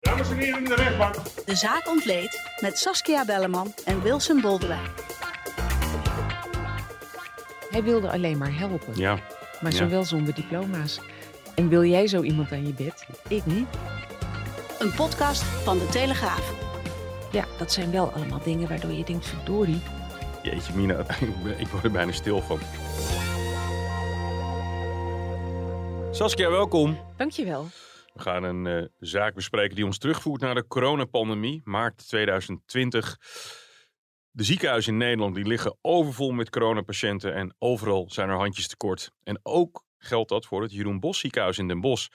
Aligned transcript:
Dames 0.00 0.30
en 0.30 0.36
heren 0.36 0.58
in 0.58 0.64
de 0.64 0.74
rechtbank. 0.74 1.14
De 1.46 1.54
zaak 1.56 1.88
ontleed 1.88 2.40
met 2.60 2.78
Saskia 2.78 3.24
Belleman 3.24 3.74
en 3.84 4.02
Wilson 4.02 4.40
Boldewijn. 4.40 4.88
Hij 7.70 7.82
wilde 7.82 8.10
alleen 8.10 8.38
maar 8.38 8.58
helpen, 8.58 8.96
Ja, 8.96 9.18
maar 9.60 9.72
Ja. 9.72 9.78
zo 9.78 9.88
wel 9.88 10.04
zonder 10.04 10.34
diploma's. 10.34 11.00
En 11.54 11.68
wil 11.68 11.84
jij 11.84 12.06
zo 12.06 12.22
iemand 12.22 12.52
aan 12.52 12.66
je 12.66 12.72
bed? 12.72 13.06
Ik 13.28 13.46
niet. 13.46 13.66
Een 14.78 14.94
podcast 14.94 15.42
van 15.42 15.78
De 15.78 15.86
Telegraaf. 15.86 16.52
Ja, 17.32 17.44
dat 17.58 17.72
zijn 17.72 17.90
wel 17.90 18.10
allemaal 18.12 18.40
dingen 18.44 18.68
waardoor 18.68 18.92
je 18.92 19.04
denkt, 19.04 19.26
verdorie. 19.26 19.80
jeetje 20.42 20.72
Mina, 20.74 20.94
ik 21.58 21.66
word 21.68 21.84
er 21.84 21.90
bijna 21.90 22.12
stil 22.12 22.42
van. 22.42 22.58
Saskia, 26.10 26.50
welkom. 26.50 26.98
Dankjewel. 27.16 27.66
We 28.12 28.20
gaan 28.20 28.42
een 28.42 28.66
eh, 28.66 28.86
zaak 28.98 29.34
bespreken 29.34 29.76
die 29.76 29.84
ons 29.84 29.98
terugvoert 29.98 30.40
naar 30.40 30.54
de 30.54 30.66
coronapandemie, 30.66 31.60
maart 31.64 32.08
2020. 32.08 33.18
De 34.30 34.44
ziekenhuizen 34.44 34.92
in 34.92 34.98
Nederland 34.98 35.34
die 35.34 35.46
liggen 35.46 35.76
overvol 35.80 36.30
met 36.30 36.50
coronapatiënten 36.50 37.34
en 37.34 37.54
overal 37.58 38.10
zijn 38.10 38.28
er 38.28 38.36
handjes 38.36 38.68
tekort. 38.68 39.12
En 39.22 39.40
ook 39.42 39.84
geldt 39.98 40.28
dat 40.28 40.46
voor 40.46 40.62
het 40.62 40.72
Jeroen 40.72 41.00
Bos 41.00 41.18
ziekenhuis 41.18 41.58
in 41.58 41.68
Den 41.68 41.80
Bosch. 41.80 42.08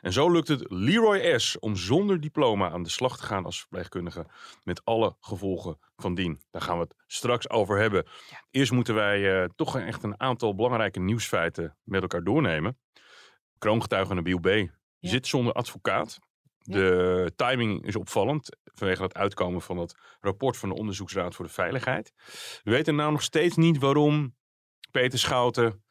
En 0.00 0.12
zo 0.12 0.30
lukt 0.30 0.48
het 0.48 0.64
Leroy 0.68 1.38
S. 1.38 1.58
om 1.58 1.76
zonder 1.76 2.20
diploma 2.20 2.70
aan 2.70 2.82
de 2.82 2.88
slag 2.88 3.16
te 3.16 3.22
gaan 3.22 3.44
als 3.44 3.58
verpleegkundige 3.58 4.26
met 4.62 4.84
alle 4.84 5.16
gevolgen 5.20 5.78
van 5.96 6.14
dien. 6.14 6.42
Daar 6.50 6.62
gaan 6.62 6.76
we 6.76 6.82
het 6.82 6.94
straks 7.06 7.50
over 7.50 7.78
hebben. 7.78 8.06
Eerst 8.50 8.72
moeten 8.72 8.94
wij 8.94 9.42
eh, 9.42 9.48
toch 9.56 9.78
echt 9.78 10.02
een 10.02 10.20
aantal 10.20 10.54
belangrijke 10.54 11.00
nieuwsfeiten 11.00 11.76
met 11.82 12.02
elkaar 12.02 12.24
doornemen. 12.24 12.78
Kroongetuige 13.58 14.14
Nabil 14.14 14.38
B. 14.38 14.70
Zit 15.10 15.26
zonder 15.26 15.52
advocaat. 15.52 16.18
De 16.58 17.32
timing 17.36 17.86
is 17.86 17.96
opvallend 17.96 18.56
vanwege 18.64 19.02
het 19.02 19.14
uitkomen 19.14 19.62
van 19.62 19.76
het 19.76 19.94
rapport 20.20 20.56
van 20.56 20.68
de 20.68 20.74
Onderzoeksraad 20.74 21.34
voor 21.34 21.44
de 21.44 21.50
Veiligheid. 21.50 22.12
We 22.62 22.70
weten 22.70 22.94
nou 22.94 23.12
nog 23.12 23.22
steeds 23.22 23.56
niet 23.56 23.78
waarom 23.78 24.36
Peter 24.90 25.18
Schouten 25.18 25.84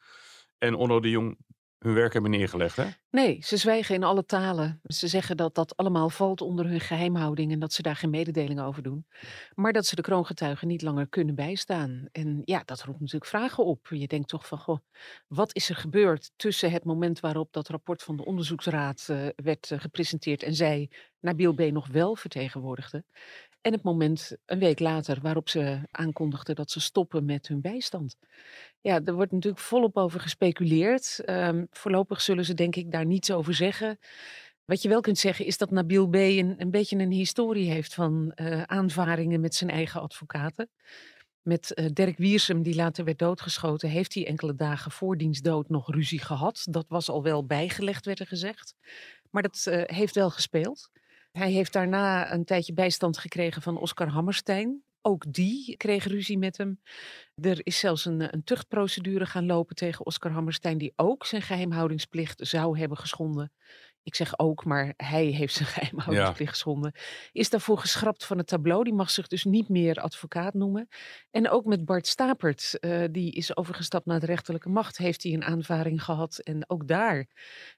en 0.58 0.74
Onno 0.74 1.00
de 1.00 1.10
Jong 1.10 1.38
hun 1.82 1.94
werk 1.94 2.12
hebben 2.12 2.30
neergelegd. 2.30 2.76
Hè? 2.76 2.84
Nee, 3.10 3.38
ze 3.42 3.56
zwijgen 3.56 3.94
in 3.94 4.02
alle 4.02 4.24
talen. 4.24 4.80
Ze 4.84 5.08
zeggen 5.08 5.36
dat 5.36 5.54
dat 5.54 5.76
allemaal 5.76 6.10
valt 6.10 6.40
onder 6.40 6.66
hun 6.66 6.80
geheimhouding 6.80 7.52
en 7.52 7.58
dat 7.58 7.72
ze 7.72 7.82
daar 7.82 7.96
geen 7.96 8.10
mededeling 8.10 8.60
over 8.60 8.82
doen. 8.82 9.06
Maar 9.54 9.72
dat 9.72 9.86
ze 9.86 9.96
de 9.96 10.02
kroongetuigen 10.02 10.68
niet 10.68 10.82
langer 10.82 11.08
kunnen 11.08 11.34
bijstaan. 11.34 12.08
En 12.12 12.42
ja, 12.44 12.62
dat 12.64 12.82
roept 12.82 13.00
natuurlijk 13.00 13.30
vragen 13.30 13.64
op. 13.64 13.86
Je 13.90 14.06
denkt 14.06 14.28
toch 14.28 14.46
van, 14.46 14.58
goh, 14.58 14.78
wat 15.26 15.54
is 15.54 15.68
er 15.68 15.76
gebeurd 15.76 16.30
tussen 16.36 16.70
het 16.70 16.84
moment 16.84 17.20
waarop 17.20 17.52
dat 17.52 17.68
rapport 17.68 18.02
van 18.02 18.16
de 18.16 18.24
onderzoeksraad 18.24 19.06
eh, 19.08 19.26
werd 19.36 19.70
eh, 19.70 19.80
gepresenteerd 19.80 20.42
en 20.42 20.54
zij 20.54 20.90
Nabil 21.20 21.52
B. 21.54 21.60
nog 21.60 21.86
wel 21.86 22.16
vertegenwoordigde. 22.16 23.04
En 23.62 23.72
het 23.72 23.82
moment 23.82 24.36
een 24.46 24.58
week 24.58 24.78
later 24.78 25.18
waarop 25.20 25.48
ze 25.48 25.80
aankondigden 25.90 26.54
dat 26.54 26.70
ze 26.70 26.80
stoppen 26.80 27.24
met 27.24 27.48
hun 27.48 27.60
bijstand. 27.60 28.16
Ja, 28.80 29.00
er 29.04 29.14
wordt 29.14 29.32
natuurlijk 29.32 29.62
volop 29.62 29.96
over 29.96 30.20
gespeculeerd. 30.20 31.20
Ehm, 31.24 31.64
voorlopig 31.70 32.20
zullen 32.20 32.44
ze 32.44 32.54
denk 32.54 32.76
ik 32.76 32.92
daar 32.92 33.06
niets 33.06 33.30
over 33.30 33.54
zeggen. 33.54 33.98
Wat 34.64 34.82
je 34.82 34.88
wel 34.88 35.00
kunt 35.00 35.18
zeggen 35.18 35.46
is 35.46 35.58
dat 35.58 35.70
Nabil 35.70 36.08
B. 36.08 36.14
een, 36.14 36.54
een 36.58 36.70
beetje 36.70 36.98
een 36.98 37.10
historie 37.10 37.70
heeft 37.70 37.94
van 37.94 38.32
eh, 38.34 38.62
aanvaringen 38.62 39.40
met 39.40 39.54
zijn 39.54 39.70
eigen 39.70 40.00
advocaten. 40.00 40.70
Met 41.42 41.74
eh, 41.74 41.86
Dirk 41.92 42.18
Wiersum, 42.18 42.62
die 42.62 42.74
later 42.74 43.04
werd 43.04 43.18
doodgeschoten, 43.18 43.88
heeft 43.88 44.14
hij 44.14 44.26
enkele 44.26 44.54
dagen 44.54 44.90
voor 44.90 45.16
diens 45.16 45.40
dood 45.40 45.68
nog 45.68 45.92
ruzie 45.92 46.20
gehad. 46.20 46.66
Dat 46.70 46.84
was 46.88 47.08
al 47.08 47.22
wel 47.22 47.46
bijgelegd, 47.46 48.04
werd 48.04 48.20
er 48.20 48.26
gezegd. 48.26 48.74
Maar 49.30 49.42
dat 49.42 49.66
eh, 49.66 49.96
heeft 49.96 50.14
wel 50.14 50.30
gespeeld. 50.30 50.90
Hij 51.32 51.50
heeft 51.50 51.72
daarna 51.72 52.32
een 52.32 52.44
tijdje 52.44 52.72
bijstand 52.72 53.18
gekregen 53.18 53.62
van 53.62 53.78
Oscar 53.78 54.08
Hammerstein. 54.08 54.82
Ook 55.00 55.32
die 55.32 55.76
kreeg 55.76 56.04
ruzie 56.04 56.38
met 56.38 56.56
hem. 56.56 56.80
Er 57.34 57.60
is 57.62 57.78
zelfs 57.78 58.04
een, 58.04 58.34
een 58.34 58.44
tuchtprocedure 58.44 59.26
gaan 59.26 59.46
lopen 59.46 59.76
tegen 59.76 60.06
Oscar 60.06 60.30
Hammerstein, 60.30 60.78
die 60.78 60.92
ook 60.96 61.26
zijn 61.26 61.42
geheimhoudingsplicht 61.42 62.46
zou 62.46 62.78
hebben 62.78 62.98
geschonden. 62.98 63.52
Ik 64.04 64.14
zeg 64.14 64.38
ook, 64.38 64.64
maar 64.64 64.94
hij 64.96 65.24
heeft 65.24 65.54
zijn 65.54 65.68
geheimhoudingsplicht 65.74 66.50
geschonden. 66.50 66.92
Is 67.32 67.50
daarvoor 67.50 67.78
geschrapt 67.78 68.24
van 68.24 68.38
het 68.38 68.46
tableau. 68.46 68.84
Die 68.84 68.92
mag 68.94 69.10
zich 69.10 69.26
dus 69.26 69.44
niet 69.44 69.68
meer 69.68 69.96
advocaat 69.96 70.54
noemen. 70.54 70.88
En 71.30 71.48
ook 71.50 71.64
met 71.64 71.84
Bart 71.84 72.06
Stapert, 72.06 72.78
eh, 72.78 73.04
die 73.10 73.32
is 73.32 73.56
overgestapt 73.56 74.06
naar 74.06 74.20
de 74.20 74.26
rechterlijke 74.26 74.68
macht, 74.68 74.96
heeft 74.98 75.22
hij 75.22 75.32
een 75.32 75.44
aanvaring 75.44 76.04
gehad. 76.04 76.38
En 76.38 76.70
ook 76.70 76.88
daar 76.88 77.26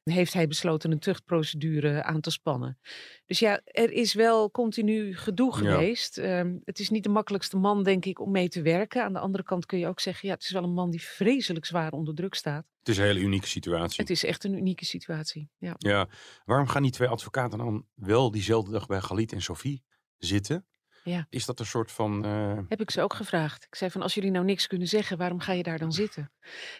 heeft 0.02 0.32
hij 0.32 0.46
besloten 0.46 0.90
een 0.92 0.98
tuchtprocedure 0.98 2.02
aan 2.02 2.20
te 2.20 2.30
spannen. 2.30 2.78
Dus 3.26 3.38
ja, 3.38 3.60
er 3.64 3.90
is 3.92 4.14
wel 4.14 4.50
continu 4.50 5.16
gedoe 5.16 5.52
Ja. 5.52 5.58
geweest. 5.58 6.18
Ehm, 6.18 6.56
het 6.64 6.78
is 6.78 6.90
niet 6.90 7.02
de 7.02 7.08
makkelijkste 7.08 7.56
man, 7.56 7.82
denk 7.82 8.04
ik, 8.04 8.20
om 8.20 8.30
mee 8.30 8.48
te 8.48 8.62
werken. 8.62 9.02
Aan 9.04 9.12
de 9.12 9.18
andere 9.18 9.44
kant 9.44 9.66
kun 9.66 9.78
je 9.78 9.86
ook 9.86 10.00
zeggen, 10.00 10.28
ja, 10.28 10.34
het 10.34 10.42
is 10.44 10.50
wel 10.50 10.62
een 10.62 10.72
man 10.74 10.90
die 10.90 11.02
vreselijk 11.02 11.64
zwaar 11.66 11.92
onder 11.92 12.14
druk 12.14 12.34
staat. 12.34 12.73
Het 12.84 12.92
is 12.92 12.98
een 12.98 13.08
hele 13.08 13.20
unieke 13.20 13.46
situatie. 13.46 14.00
Het 14.00 14.10
is 14.10 14.24
echt 14.24 14.44
een 14.44 14.54
unieke 14.54 14.84
situatie. 14.84 15.50
Ja. 15.58 15.74
Ja, 15.78 16.08
waarom 16.44 16.68
gaan 16.68 16.82
die 16.82 16.90
twee 16.90 17.08
advocaten 17.08 17.58
dan 17.58 17.86
wel 17.94 18.30
diezelfde 18.30 18.70
dag 18.70 18.86
bij 18.86 19.00
Galit 19.00 19.32
en 19.32 19.42
Sophie 19.42 19.82
zitten? 20.18 20.66
Ja. 21.04 21.26
Is 21.30 21.44
dat 21.46 21.60
een 21.60 21.66
soort 21.66 21.92
van... 21.92 22.24
eh, 22.24 22.58
Heb 22.68 22.80
ik 22.80 22.90
ze 22.90 23.02
ook 23.02 23.14
gevraagd. 23.14 23.64
Ik 23.64 23.74
zei 23.74 23.90
van, 23.90 24.02
als 24.02 24.14
jullie 24.14 24.30
nou 24.30 24.44
niks 24.44 24.66
kunnen 24.66 24.88
zeggen, 24.88 25.16
waarom 25.18 25.40
ga 25.40 25.52
je 25.52 25.62
daar 25.62 25.78
dan 25.78 25.92
zitten? 25.92 26.32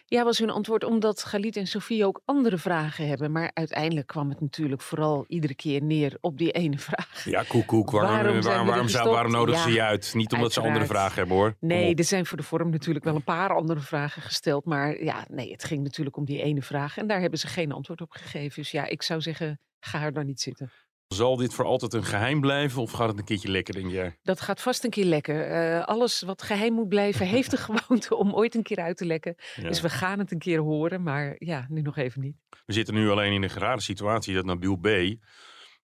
Ja, 0.05 0.23
was 0.23 0.37
hun 0.37 0.49
antwoord, 0.49 0.83
omdat 0.83 1.23
Galit 1.23 1.55
en 1.57 1.67
Sofie 1.67 2.05
ook 2.05 2.21
andere 2.25 2.57
vragen 2.57 3.07
hebben. 3.07 3.31
Maar 3.31 3.51
uiteindelijk 3.53 4.07
kwam 4.07 4.29
het 4.29 4.41
natuurlijk 4.41 4.81
vooral 4.81 5.25
iedere 5.27 5.55
keer 5.55 5.83
neer 5.83 6.17
op 6.21 6.37
die 6.37 6.51
ene 6.51 6.77
vraag. 6.89 7.25
Ja, 7.25 7.43
koek, 7.47 7.67
koek. 7.67 7.91
Waarom, 7.91 8.09
Waarom 8.11 8.41
waarom, 8.41 8.67
waarom, 8.67 8.87
zou, 8.87 9.29
nodigen 9.29 9.61
ze 9.61 9.71
je 9.71 9.81
uit? 9.81 10.13
Niet 10.13 10.33
omdat 10.33 10.53
ze 10.53 10.61
andere 10.61 10.85
vragen 10.85 11.15
hebben 11.15 11.35
hoor. 11.35 11.55
Nee, 11.59 11.95
er 11.95 12.03
zijn 12.03 12.25
voor 12.25 12.37
de 12.37 12.43
vorm 12.43 12.69
natuurlijk 12.69 13.05
wel 13.05 13.15
een 13.15 13.23
paar 13.23 13.55
andere 13.55 13.79
vragen 13.79 14.21
gesteld. 14.21 14.65
Maar 14.65 15.03
ja, 15.03 15.25
nee, 15.29 15.51
het 15.51 15.63
ging 15.63 15.83
natuurlijk 15.83 16.17
om 16.17 16.25
die 16.25 16.41
ene 16.41 16.61
vraag. 16.61 16.97
En 16.97 17.07
daar 17.07 17.19
hebben 17.21 17.39
ze 17.39 17.47
geen 17.47 17.71
antwoord 17.71 18.01
op 18.01 18.11
gegeven. 18.11 18.61
Dus 18.61 18.71
ja, 18.71 18.85
ik 18.85 19.01
zou 19.01 19.21
zeggen, 19.21 19.59
ga 19.79 20.01
er 20.01 20.13
dan 20.13 20.25
niet 20.25 20.41
zitten. 20.41 20.71
Zal 21.07 21.35
dit 21.35 21.53
voor 21.53 21.65
altijd 21.65 21.93
een 21.93 22.03
geheim 22.03 22.41
blijven 22.41 22.81
of 22.81 22.91
gaat 22.91 23.07
het 23.09 23.17
een 23.17 23.25
keertje 23.25 23.49
lekker, 23.51 23.73
denk 23.73 23.91
jij? 23.91 24.17
Dat 24.23 24.41
gaat 24.41 24.61
vast 24.61 24.83
een 24.83 24.89
keer 24.89 25.05
lekken. 25.05 25.49
Eh, 25.49 25.85
alles 25.85 26.21
wat 26.21 26.41
geheim 26.41 26.73
moet 26.73 26.87
blijven, 26.89 27.25
heeft 27.27 27.51
de 27.51 27.57
gewoonte 27.67 28.15
om 28.15 28.33
ooit 28.33 28.55
een 28.55 28.63
keer 28.63 28.77
uit 28.79 28.97
te 28.97 29.05
lekken. 29.05 29.35
Ja. 29.55 29.67
Dus 29.67 29.81
we 29.81 29.89
gaan 29.89 30.19
het 30.19 30.31
een 30.31 30.39
keer 30.39 30.59
horen, 30.59 31.03
maar 31.03 31.35
ja, 31.37 31.65
nu 31.69 31.81
nog 31.81 31.97
even 31.97 32.21
niet. 32.21 32.35
We 32.65 32.73
zitten 32.73 32.93
nu 32.93 33.09
alleen 33.09 33.33
in 33.33 33.43
een 33.43 33.49
rare 33.49 33.81
situatie 33.81 34.33
dat 34.35 34.45
Nabil 34.45 34.75
B. 34.75 34.87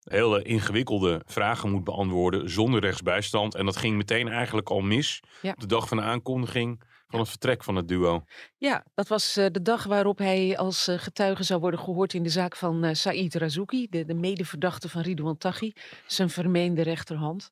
hele 0.04 0.42
ingewikkelde 0.44 1.22
vragen 1.26 1.72
moet 1.72 1.84
beantwoorden 1.84 2.50
zonder 2.50 2.80
rechtsbijstand. 2.82 3.56
En 3.56 3.66
dat 3.66 3.76
ging 3.78 3.98
meteen 3.98 4.28
eigenlijk 4.28 4.70
al 4.70 4.82
mis 4.82 5.20
Ja. 5.42 5.52
op 5.52 5.60
de 5.60 5.66
dag 5.68 5.88
van 5.88 5.98
de 5.98 6.04
aankondiging 6.04 6.82
van 7.12 7.20
het 7.20 7.30
vertrek 7.30 7.64
van 7.64 7.76
het 7.76 7.88
duo. 7.88 8.24
Ja, 8.58 8.86
dat 8.94 9.08
was 9.08 9.38
eh, 9.38 9.46
de 9.52 9.62
dag 9.62 9.84
waarop 9.84 10.18
hij 10.18 10.58
als 10.58 10.88
eh, 10.88 10.98
getuige 10.98 11.44
zou 11.44 11.60
worden 11.60 11.80
gehoord 11.80 12.14
in 12.14 12.24
de 12.24 12.30
zaak 12.30 12.56
van 12.56 12.84
eh 12.84 12.94
Said 12.94 13.36
Razouki, 13.36 13.88
de, 13.90 14.06
de 14.06 14.14
medeverdachte 14.14 14.90
van 14.90 15.02
Ridouan 15.02 15.38
Taghi, 15.38 15.74
zijn 16.06 16.30
vermeende 16.30 16.82
rechterhand. 16.82 17.52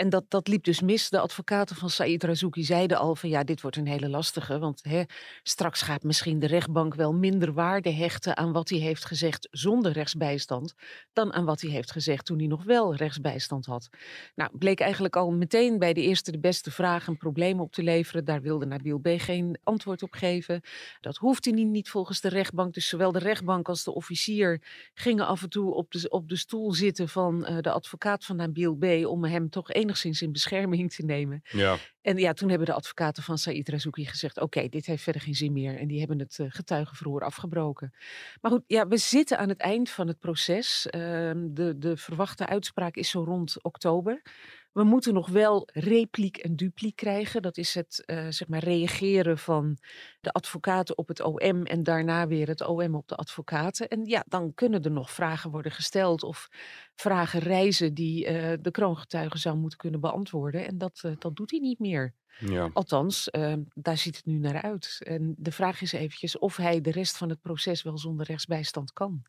En 0.00 0.08
dat, 0.08 0.24
dat 0.28 0.48
liep 0.48 0.64
dus 0.64 0.80
mis. 0.80 1.10
De 1.10 1.20
advocaten 1.20 1.76
van 1.76 1.90
Said 1.90 2.24
Razouki 2.24 2.64
zeiden 2.64 2.98
al 2.98 3.16
van 3.16 3.28
ja, 3.28 3.44
dit 3.44 3.60
wordt 3.60 3.76
een 3.76 3.86
hele 3.86 4.08
lastige. 4.08 4.58
Want 4.58 4.80
hè, 4.82 5.02
straks 5.42 5.82
gaat 5.82 6.02
misschien 6.02 6.38
de 6.38 6.46
rechtbank 6.46 6.94
wel 6.94 7.14
minder 7.14 7.52
waarde 7.52 7.90
hechten 7.90 8.36
aan 8.36 8.52
wat 8.52 8.68
hij 8.68 8.78
heeft 8.78 9.04
gezegd 9.04 9.48
zonder 9.50 9.92
rechtsbijstand. 9.92 10.74
Dan 11.12 11.32
aan 11.32 11.44
wat 11.44 11.60
hij 11.60 11.70
heeft 11.70 11.92
gezegd 11.92 12.24
toen 12.24 12.38
hij 12.38 12.46
nog 12.46 12.64
wel 12.64 12.94
rechtsbijstand 12.94 13.66
had. 13.66 13.88
Nou, 14.34 14.58
bleek 14.58 14.80
eigenlijk 14.80 15.16
al 15.16 15.30
meteen 15.30 15.78
bij 15.78 15.92
de 15.92 16.00
eerste 16.00 16.30
de 16.30 16.38
beste 16.38 16.70
vraag 16.70 17.06
een 17.06 17.16
probleem 17.16 17.60
op 17.60 17.72
te 17.72 17.82
leveren. 17.82 18.24
Daar 18.24 18.40
wilde 18.40 18.66
Nabil 18.66 18.98
B. 18.98 19.08
geen 19.16 19.58
antwoord 19.62 20.02
op 20.02 20.12
geven. 20.12 20.60
Dat 21.00 21.16
hoefde 21.16 21.50
hij 21.50 21.64
niet 21.64 21.90
volgens 21.90 22.20
de 22.20 22.28
rechtbank. 22.28 22.74
Dus 22.74 22.88
zowel 22.88 23.12
de 23.12 23.18
rechtbank 23.18 23.68
als 23.68 23.84
de 23.84 23.94
officier 23.94 24.62
gingen 24.94 25.26
af 25.26 25.42
en 25.42 25.50
toe 25.50 25.74
op 25.74 25.90
de, 25.90 26.08
op 26.08 26.28
de 26.28 26.36
stoel 26.36 26.72
zitten 26.72 27.08
van 27.08 27.44
eh, 27.44 27.58
de 27.60 27.70
advocaat 27.70 28.24
van 28.24 28.36
Nabil 28.36 28.74
B. 28.74 28.84
om 29.06 29.24
hem 29.24 29.50
toch 29.50 29.70
enigszins 29.90 30.22
in 30.22 30.32
bescherming 30.32 30.92
te 30.92 31.04
nemen. 31.04 31.42
Ja, 31.50 31.78
En 32.02 32.16
ja, 32.16 32.32
toen 32.32 32.48
hebben 32.48 32.66
de 32.66 32.72
advocaten 32.72 33.22
van 33.22 33.38
Said 33.38 33.68
Razouki 33.68 34.06
gezegd: 34.06 34.40
oké, 34.40 34.68
dit 34.68 34.86
heeft 34.86 35.02
verder 35.02 35.22
geen 35.22 35.34
zin 35.34 35.52
meer. 35.52 35.78
En 35.78 35.88
die 35.88 35.98
hebben 35.98 36.18
het 36.18 36.38
uh, 36.40 36.46
getuigenverhoor 36.48 37.24
afgebroken. 37.24 37.94
Maar 38.40 38.50
goed, 38.50 38.64
ja, 38.66 38.86
we 38.86 38.96
zitten 38.96 39.38
aan 39.38 39.48
het 39.48 39.60
eind 39.60 39.90
van 39.90 40.08
het 40.08 40.18
proces. 40.18 40.86
Uh, 40.86 41.00
de, 41.36 41.74
de 41.78 41.96
verwachte 41.96 42.46
uitspraak 42.46 42.94
is 42.94 43.10
zo 43.10 43.24
rond 43.24 43.62
oktober. 43.62 44.22
We 44.72 44.84
moeten 44.84 45.14
nog 45.14 45.28
wel 45.28 45.68
repliek 45.72 46.36
en 46.36 46.56
dupliek 46.56 46.96
krijgen. 46.96 47.42
Dat 47.42 47.56
is 47.56 47.74
het 47.74 48.02
uh, 48.06 48.26
zeg 48.28 48.48
maar 48.48 48.64
reageren 48.64 49.38
van 49.38 49.78
de 50.20 50.32
advocaten 50.32 50.98
op 50.98 51.08
het 51.08 51.20
OM 51.20 51.64
en 51.64 51.82
daarna 51.82 52.26
weer 52.26 52.48
het 52.48 52.66
OM 52.66 52.94
op 52.94 53.08
de 53.08 53.14
advocaten. 53.14 53.88
En 53.88 54.04
ja, 54.04 54.24
dan 54.28 54.54
kunnen 54.54 54.82
er 54.82 54.90
nog 54.90 55.10
vragen 55.10 55.50
worden 55.50 55.72
gesteld 55.72 56.22
of 56.22 56.48
vragen 56.94 57.40
reizen 57.40 57.94
die 57.94 58.26
uh, 58.26 58.52
de 58.60 58.70
kroongetuige 58.70 59.38
zou 59.38 59.56
moeten 59.56 59.78
kunnen 59.78 60.00
beantwoorden. 60.00 60.66
En 60.66 60.78
dat, 60.78 61.02
uh, 61.04 61.12
dat 61.18 61.36
doet 61.36 61.50
hij 61.50 61.60
niet 61.60 61.78
meer. 61.78 62.14
Ja. 62.38 62.70
Althans, 62.72 63.28
daar 63.74 63.96
ziet 63.96 64.16
het 64.16 64.26
nu 64.26 64.38
naar 64.38 64.62
uit. 64.62 65.00
En 65.02 65.34
de 65.38 65.52
vraag 65.52 65.80
is 65.80 65.92
eventjes 65.92 66.38
of 66.38 66.56
hij 66.56 66.80
de 66.80 66.90
rest 66.90 67.16
van 67.16 67.28
het 67.28 67.40
proces 67.40 67.82
wel 67.82 67.98
zonder 67.98 68.26
rechtsbijstand 68.26 68.92
kan. 68.92 69.22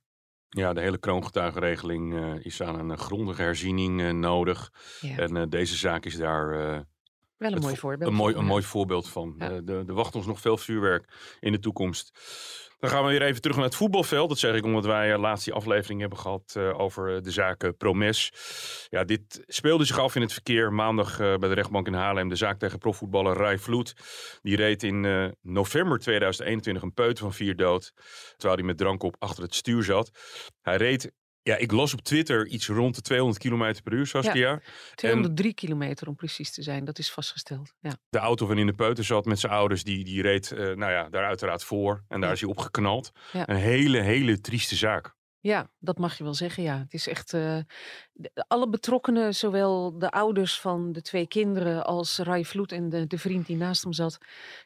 Ja, 0.53 0.74
de 0.74 0.81
hele 0.81 0.98
kroongetuigenregeling 0.98 2.13
uh, 2.13 2.45
is 2.45 2.62
aan 2.62 2.89
een 2.89 2.98
grondige 2.98 3.42
herziening 3.42 4.01
uh, 4.01 4.12
nodig. 4.12 4.71
Ja. 5.01 5.18
En 5.18 5.36
uh, 5.36 5.44
deze 5.50 5.75
zaak 5.75 6.06
is 6.06 6.15
daar 6.15 6.50
wel 7.38 7.51
een 7.51 7.62
mooi 7.62 7.77
voorbeeld. 7.77 8.12
Een 8.12 8.18
mooi, 8.18 8.36
een 8.36 8.45
mooi 8.45 8.63
voorbeeld 8.63 9.09
van. 9.09 9.36
Ja. 9.38 9.62
Er 9.65 9.94
wacht 9.94 10.15
ons 10.15 10.25
nog 10.25 10.39
veel 10.39 10.57
vuurwerk 10.57 11.36
in 11.39 11.51
de 11.51 11.59
toekomst. 11.59 12.19
Dan 12.81 12.89
gaan 12.89 13.04
we 13.04 13.10
weer 13.10 13.22
even 13.22 13.42
terug 13.42 13.56
naar 13.57 13.66
het 13.66 13.75
voetbalveld. 13.75 14.30
Dat 14.30 14.39
zeg 14.39 14.56
ik 14.56 14.63
omdat 14.66 14.86
wij 14.86 15.18
laatst 15.18 15.45
die 15.45 15.54
aflevering 15.54 16.00
hebben 16.00 16.18
gehad 16.18 16.54
uh, 16.57 16.80
over 16.80 17.24
de 17.24 17.31
zaak 17.31 17.78
Promes. 17.78 18.33
Ja, 18.89 19.04
dit 19.04 19.44
speelde 19.48 19.86
zich 19.86 20.00
af 20.00 20.16
in 20.16 20.22
het 20.22 20.33
verkeer 20.33 20.74
maandag 20.74 21.18
bij 21.18 21.38
de 21.38 21.54
rechtbank 21.54 21.88
in 21.88 21.94
Haarlem. 21.94 22.30
De 22.30 22.36
zaak 22.36 22.60
tegen 22.60 22.80
profvoetballer 22.80 23.38
Rai 23.38 23.57
Vloed. 23.57 23.94
Die 24.42 24.56
reed 24.56 24.83
in 24.83 25.01
november 25.42 26.00
2021 26.00 26.83
een 26.83 26.94
peuter 26.94 27.24
van 27.24 27.33
vier 27.33 27.56
dood. 27.56 27.92
Terwijl 28.38 28.56
hij 28.56 28.66
met 28.66 28.78
drank 28.78 29.04
op 29.04 29.16
achter 29.19 29.44
het 29.44 29.56
stuur 29.56 29.84
zat. 29.84 30.12
Hij 30.62 30.77
reed 30.77 31.12
ja, 31.43 31.57
ik 31.57 31.71
las 31.71 31.93
op 31.93 32.01
Twitter 32.01 32.47
iets 32.47 32.67
rond 32.67 32.95
de 32.95 33.01
200 33.01 33.39
km 33.39 33.81
per 33.83 33.93
uur, 33.93 34.07
Saskia. 34.07 34.49
Ja, 34.49 34.61
203 34.95 35.49
en 35.49 35.55
kilometer 35.55 36.07
om 36.07 36.15
precies 36.15 36.51
te 36.51 36.61
zijn, 36.61 36.85
dat 36.85 36.99
is 36.99 37.11
vastgesteld. 37.11 37.73
Ja. 37.79 37.91
De 38.09 38.17
auto 38.17 38.45
van 38.45 38.57
in 38.57 38.65
de 38.65 38.73
peuter 38.73 39.03
zat 39.03 39.25
met 39.25 39.39
zijn 39.39 39.51
ouders, 39.51 39.83
die, 39.83 40.03
die 40.03 40.21
reed 40.21 40.51
uh, 40.51 40.59
nou 40.59 40.91
ja, 40.91 41.09
daar 41.09 41.25
uiteraard 41.25 41.63
voor. 41.63 42.03
En 42.07 42.19
daar 42.19 42.29
ja. 42.29 42.35
is 42.35 42.41
hij 42.41 42.49
opgeknald. 42.49 43.11
Ja. 43.31 43.49
Een 43.49 43.55
hele, 43.55 43.99
hele 43.99 44.41
trieste 44.41 44.75
zaak. 44.75 45.15
Ja, 45.43 45.69
dat 45.79 45.97
mag 45.97 46.17
je 46.17 46.23
wel 46.23 46.33
zeggen, 46.33 46.63
ja. 46.63 46.77
Het 46.79 46.93
is 46.93 47.07
echt... 47.07 47.33
Uh, 47.33 47.57
alle 48.47 48.69
betrokkenen, 48.69 49.35
zowel 49.35 49.97
de 49.97 50.09
ouders 50.09 50.59
van 50.59 50.91
de 50.91 51.01
twee 51.01 51.27
kinderen... 51.27 51.85
als 51.85 52.17
Rai 52.17 52.45
Vloed 52.45 52.71
en 52.71 52.89
de, 52.89 53.07
de 53.07 53.17
vriend 53.17 53.45
die 53.45 53.55
naast 53.55 53.83
hem 53.83 53.93
zat... 53.93 54.17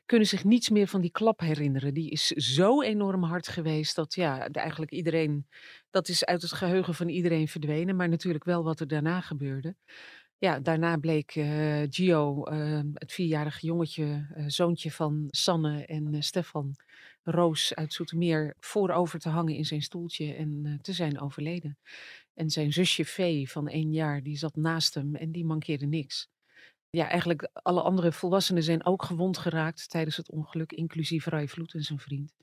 kunnen 0.05 0.27
zich 0.27 0.43
niets 0.43 0.69
meer 0.69 0.87
van 0.87 1.01
die 1.01 1.11
klap 1.11 1.39
herinneren. 1.39 1.93
Die 1.93 2.09
is 2.09 2.27
zo 2.27 2.81
enorm 2.81 3.23
hard 3.23 3.47
geweest 3.47 3.95
dat 3.95 4.13
ja, 4.13 4.47
eigenlijk 4.47 4.91
iedereen... 4.91 5.47
Dat 5.89 6.07
is 6.07 6.25
uit 6.25 6.41
het 6.41 6.53
geheugen 6.53 6.93
van 6.93 7.09
iedereen 7.09 7.47
verdwenen. 7.47 7.95
Maar 7.95 8.09
natuurlijk 8.09 8.43
wel 8.43 8.63
wat 8.63 8.79
er 8.79 8.87
daarna 8.87 9.21
gebeurde. 9.21 9.75
Ja, 10.37 10.59
daarna 10.59 10.97
bleek 10.97 11.35
uh, 11.35 11.83
Gio, 11.89 12.51
uh, 12.51 12.79
het 12.93 13.11
vierjarige 13.11 13.65
jongetje, 13.65 14.27
zoontje 14.47 14.91
van 14.91 15.27
Sanne 15.29 15.85
en 15.85 16.23
Stefan 16.23 16.75
Roos 17.27 17.75
uit 17.75 17.93
Zoetermeer, 17.93 18.55
voorover 18.59 19.19
te 19.19 19.29
hangen 19.29 19.55
in 19.55 19.65
zijn 19.65 19.81
stoeltje 19.81 20.33
en 20.33 20.79
te 20.81 20.93
zijn 20.93 21.19
overleden. 21.19 21.77
En 22.33 22.49
zijn 22.49 22.73
zusje 22.73 23.05
Vee 23.05 23.51
van 23.51 23.67
één 23.67 23.93
jaar, 23.93 24.23
die 24.23 24.37
zat 24.37 24.55
naast 24.55 24.93
hem 24.93 25.15
en 25.15 25.31
die 25.31 25.45
mankeerde 25.45 25.85
niks. 25.85 26.29
Ja, 26.89 27.09
eigenlijk 27.09 27.49
alle 27.53 27.81
andere 27.81 28.11
volwassenen 28.11 28.63
zijn 28.63 28.85
ook 28.85 29.03
gewond 29.03 29.37
geraakt 29.37 29.89
tijdens 29.89 30.17
het 30.17 30.31
ongeluk, 30.31 30.71
inclusief 30.71 31.25
Rai 31.25 31.47
Vloed 31.47 31.73
en 31.73 31.83
zijn 31.83 31.99
vriend. 31.99 32.33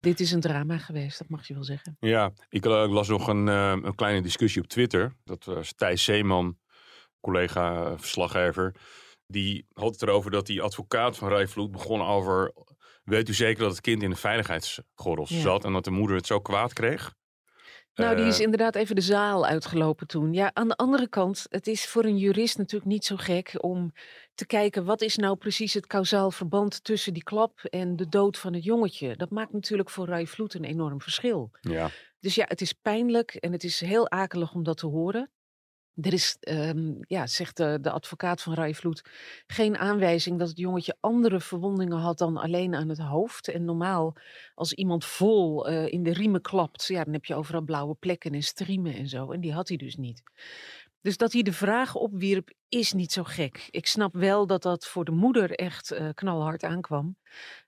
Dit 0.00 0.20
is 0.20 0.32
een 0.32 0.40
drama 0.40 0.78
geweest, 0.78 1.18
dat 1.18 1.28
mag 1.28 1.46
je 1.46 1.54
wel 1.54 1.64
zeggen. 1.64 1.96
Ja, 2.00 2.32
ik 2.48 2.64
las 2.64 3.08
nog 3.08 3.28
een, 3.28 3.46
een 3.46 3.94
kleine 3.94 4.22
discussie 4.22 4.62
op 4.62 4.68
Twitter. 4.68 5.16
Dat 5.24 5.44
was 5.44 5.72
Thijs 5.72 6.04
Zeeman, 6.04 6.58
collega-verslaggever, 7.20 8.74
die 9.26 9.66
had 9.72 9.92
het 9.92 10.02
erover 10.02 10.30
dat 10.30 10.46
die 10.46 10.62
advocaat 10.62 11.16
van 11.16 11.28
Rijvloed 11.28 11.70
begon 11.70 12.02
over... 12.02 12.52
Weet 13.10 13.28
u 13.28 13.34
zeker 13.34 13.62
dat 13.62 13.70
het 13.70 13.80
kind 13.80 14.02
in 14.02 14.10
de 14.10 14.16
veiligheidsgordels 14.16 15.30
ja. 15.30 15.40
zat 15.40 15.64
en 15.64 15.72
dat 15.72 15.84
de 15.84 15.90
moeder 15.90 16.16
het 16.16 16.26
zo 16.26 16.40
kwaad 16.40 16.72
kreeg? 16.72 17.14
Nou, 17.94 18.16
die 18.16 18.24
is 18.24 18.38
uh, 18.38 18.44
inderdaad 18.44 18.74
even 18.74 18.94
de 18.94 19.00
zaal 19.00 19.46
uitgelopen 19.46 20.06
toen. 20.06 20.32
Ja, 20.32 20.50
aan 20.52 20.68
de 20.68 20.76
andere 20.76 21.08
kant, 21.08 21.46
het 21.48 21.66
is 21.66 21.86
voor 21.86 22.04
een 22.04 22.18
jurist 22.18 22.58
natuurlijk 22.58 22.90
niet 22.90 23.04
zo 23.04 23.16
gek 23.16 23.54
om 23.58 23.92
te 24.34 24.46
kijken 24.46 24.84
wat 24.84 25.00
is 25.00 25.16
nou 25.16 25.36
precies 25.36 25.74
het 25.74 25.86
kausaal 25.86 26.30
verband 26.30 26.84
tussen 26.84 27.12
die 27.12 27.22
klap 27.22 27.60
en 27.60 27.96
de 27.96 28.08
dood 28.08 28.38
van 28.38 28.52
het 28.52 28.64
jongetje. 28.64 29.16
Dat 29.16 29.30
maakt 29.30 29.52
natuurlijk 29.52 29.90
voor 29.90 30.06
Rai 30.06 30.26
Vloed 30.26 30.54
een 30.54 30.64
enorm 30.64 31.00
verschil. 31.00 31.50
Ja. 31.60 31.90
Dus 32.20 32.34
ja, 32.34 32.44
het 32.48 32.60
is 32.60 32.72
pijnlijk 32.72 33.34
en 33.34 33.52
het 33.52 33.64
is 33.64 33.80
heel 33.80 34.10
akelig 34.10 34.52
om 34.52 34.62
dat 34.62 34.76
te 34.76 34.86
horen. 34.86 35.30
Er 35.94 36.12
is, 36.12 36.36
um, 36.48 36.98
ja, 37.00 37.26
zegt 37.26 37.56
de, 37.56 37.90
advocaat 37.90 38.42
van 38.42 38.54
Rijvloed, 38.54 39.02
geen 39.46 39.76
aanwijzing 39.76 40.38
dat 40.38 40.48
het 40.48 40.58
jongetje 40.58 40.96
andere 41.00 41.40
verwondingen 41.40 41.98
had 41.98 42.18
dan 42.18 42.36
alleen 42.36 42.74
aan 42.74 42.88
het 42.88 42.98
hoofd. 42.98 43.48
En 43.48 43.64
normaal, 43.64 44.16
als 44.54 44.72
iemand 44.72 45.04
vol 45.04 45.70
uh, 45.70 45.86
in 45.86 46.02
de 46.02 46.12
riemen 46.12 46.40
klapt, 46.40 46.86
ja, 46.86 47.04
dan 47.04 47.12
heb 47.12 47.24
je 47.24 47.34
overal 47.34 47.62
blauwe 47.62 47.94
plekken 47.94 48.32
en 48.32 48.42
striemen 48.42 48.94
en 48.94 49.08
zo. 49.08 49.30
En 49.30 49.40
die 49.40 49.52
had 49.52 49.68
hij 49.68 49.76
dus 49.76 49.96
niet. 49.96 50.22
Dus 51.02 51.16
dat 51.16 51.32
hij 51.32 51.42
de 51.42 51.52
vraag 51.52 51.94
opwierp, 51.94 52.50
is 52.68 52.92
niet 52.92 53.12
zo 53.12 53.24
gek. 53.24 53.68
Ik 53.70 53.86
snap 53.86 54.14
wel 54.14 54.46
dat 54.46 54.62
dat 54.62 54.86
voor 54.86 55.04
de 55.04 55.10
moeder 55.10 55.50
echt 55.50 55.92
uh, 55.92 56.08
knalhard 56.14 56.62
aankwam. 56.62 57.16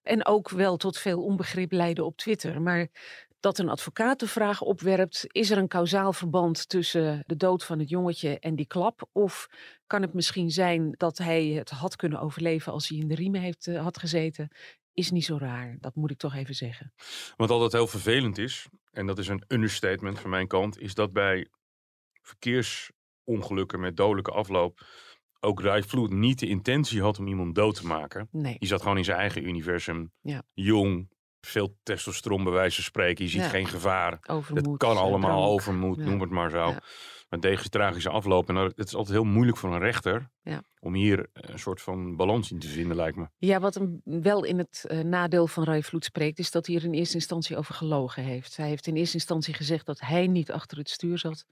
En 0.02 0.26
ook 0.26 0.50
wel 0.50 0.76
tot 0.76 0.98
veel 0.98 1.22
onbegrip 1.22 1.72
leidde 1.72 2.04
op 2.04 2.16
Twitter. 2.16 2.62
Maar 2.62 2.88
dat 3.42 3.58
een 3.58 3.68
advocaat 3.68 4.20
de 4.20 4.26
vraag 4.26 4.60
opwerpt: 4.60 5.24
is 5.26 5.50
er 5.50 5.58
een 5.58 5.68
kausaal 5.68 6.12
verband 6.12 6.68
tussen 6.68 7.22
de 7.26 7.36
dood 7.36 7.64
van 7.64 7.78
het 7.78 7.88
jongetje 7.88 8.38
en 8.38 8.56
die 8.56 8.66
klap? 8.66 9.08
Of 9.12 9.48
kan 9.86 10.02
het 10.02 10.14
misschien 10.14 10.50
zijn 10.50 10.94
dat 10.96 11.18
hij 11.18 11.46
het 11.46 11.70
had 11.70 11.96
kunnen 11.96 12.20
overleven 12.20 12.72
als 12.72 12.88
hij 12.88 12.98
in 12.98 13.08
de 13.08 13.14
riemen 13.14 13.40
heeft, 13.40 13.66
uh, 13.66 13.82
had 13.82 13.98
gezeten? 13.98 14.48
Is 14.92 15.10
niet 15.10 15.24
zo 15.24 15.36
raar, 15.36 15.76
dat 15.80 15.94
moet 15.94 16.10
ik 16.10 16.18
toch 16.18 16.34
even 16.34 16.54
zeggen. 16.54 16.92
Wat 17.36 17.50
altijd 17.50 17.72
heel 17.72 17.86
vervelend 17.86 18.38
is, 18.38 18.66
en 18.90 19.06
dat 19.06 19.18
is 19.18 19.28
een 19.28 19.44
understatement 19.48 20.18
van 20.18 20.30
mijn 20.30 20.46
kant, 20.46 20.78
is 20.78 20.94
dat 20.94 21.12
bij 21.12 21.48
verkeersongelukken 22.20 23.80
met 23.80 23.96
dodelijke 23.96 24.30
afloop 24.30 24.86
ook 25.44 25.60
Rijvloed 25.60 26.10
niet 26.10 26.38
de 26.38 26.48
intentie 26.48 27.02
had 27.02 27.18
om 27.18 27.26
iemand 27.26 27.54
dood 27.54 27.74
te 27.74 27.86
maken. 27.86 28.28
Nee. 28.30 28.56
Die 28.58 28.68
zat 28.68 28.82
gewoon 28.82 28.96
in 28.96 29.04
zijn 29.04 29.18
eigen 29.18 29.48
universum. 29.48 30.12
Ja. 30.20 30.42
Jong, 30.54 31.12
veel 31.46 31.76
testosteron 31.82 32.44
bij 32.44 32.52
wijze 32.52 32.74
van 32.74 32.84
spreken. 32.84 33.24
Je 33.24 33.30
ziet 33.30 33.40
ja. 33.40 33.48
geen 33.48 33.66
gevaar. 33.66 34.18
Overmoed, 34.26 34.66
het 34.66 34.76
kan 34.76 34.96
allemaal, 34.96 35.30
drank. 35.30 35.50
overmoed, 35.50 35.96
ja. 35.96 36.04
noem 36.04 36.20
het 36.20 36.30
maar 36.30 36.50
zo. 36.50 36.68
Ja. 36.68 36.82
Maar 37.28 37.40
deze 37.40 37.68
tragische 37.68 38.10
afloop. 38.10 38.48
En 38.48 38.56
het 38.56 38.78
is 38.78 38.94
altijd 38.94 39.16
heel 39.16 39.26
moeilijk 39.26 39.56
voor 39.56 39.74
een 39.74 39.80
rechter 39.80 40.30
om 40.84 40.94
hier 40.94 41.28
een 41.32 41.58
soort 41.58 41.82
van 41.82 42.16
balans 42.16 42.50
in 42.50 42.58
te 42.58 42.68
vinden, 42.68 42.96
lijkt 42.96 43.16
me. 43.16 43.26
Ja, 43.38 43.60
wat 43.60 43.74
hem 43.74 44.00
wel 44.04 44.44
in 44.44 44.58
het 44.58 44.84
uh, 44.88 45.00
nadeel 45.00 45.46
van 45.46 45.64
Rai 45.64 45.82
Vloed 45.82 46.04
spreekt, 46.04 46.38
is 46.38 46.50
dat 46.50 46.66
hij 46.66 46.76
er 46.76 46.84
in 46.84 46.92
eerste 46.92 47.14
instantie 47.14 47.56
over 47.56 47.74
gelogen 47.74 48.22
heeft. 48.22 48.56
Hij 48.56 48.68
heeft 48.68 48.86
in 48.86 48.96
eerste 48.96 49.14
instantie 49.14 49.54
gezegd 49.54 49.86
dat 49.86 50.00
hij 50.00 50.26
niet 50.26 50.52
achter 50.52 50.78
het 50.78 50.90
stuur 50.90 51.18
zat. 51.18 51.46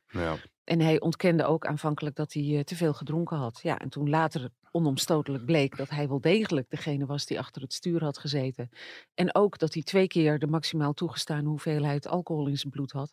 En 0.65 0.81
hij 0.81 1.01
ontkende 1.01 1.45
ook 1.45 1.67
aanvankelijk 1.67 2.17
dat 2.17 2.33
hij 2.33 2.43
uh, 2.43 2.61
te 2.61 2.77
veel 2.77 2.93
gedronken 2.93 3.37
had. 3.37 3.61
Ja, 3.63 3.79
en 3.79 3.89
toen 3.89 4.09
later 4.09 4.51
onomstotelijk 4.71 5.45
bleek 5.45 5.77
dat 5.77 5.91
hij 5.91 6.09
wel 6.09 6.21
degelijk 6.21 6.71
degene 6.71 7.07
was 7.07 7.27
die 7.27 7.39
achter 7.39 7.63
het 7.63 7.73
stuur 7.73 8.03
had 8.03 8.19
gezeten. 8.19 8.69
En 9.15 9.35
ook 9.35 9.59
dat 9.59 9.75
hij 9.75 9.83
twee 9.83 10.07
keer 10.07 10.39
de 10.39 10.47
maximaal 10.47 10.93
toegestane 10.93 11.49
hoeveelheid 11.49 12.09
alcohol 12.09 12.47
in 12.47 12.59
zijn 12.59 12.73
bloed 12.73 12.93
had. 12.93 13.13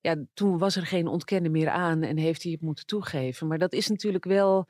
Ja, 0.00 0.16
toen 0.34 0.58
was 0.58 0.76
er 0.76 0.86
geen 0.86 1.06
ontkennen 1.06 1.50
meer 1.50 1.68
aan 1.68 2.02
en 2.02 2.16
heeft 2.16 2.42
hij 2.42 2.52
het 2.52 2.60
moeten 2.60 2.86
toegeven. 2.86 3.46
Maar 3.46 3.58
dat 3.58 3.72
is 3.72 3.88
natuurlijk 3.88 4.24
wel, 4.24 4.68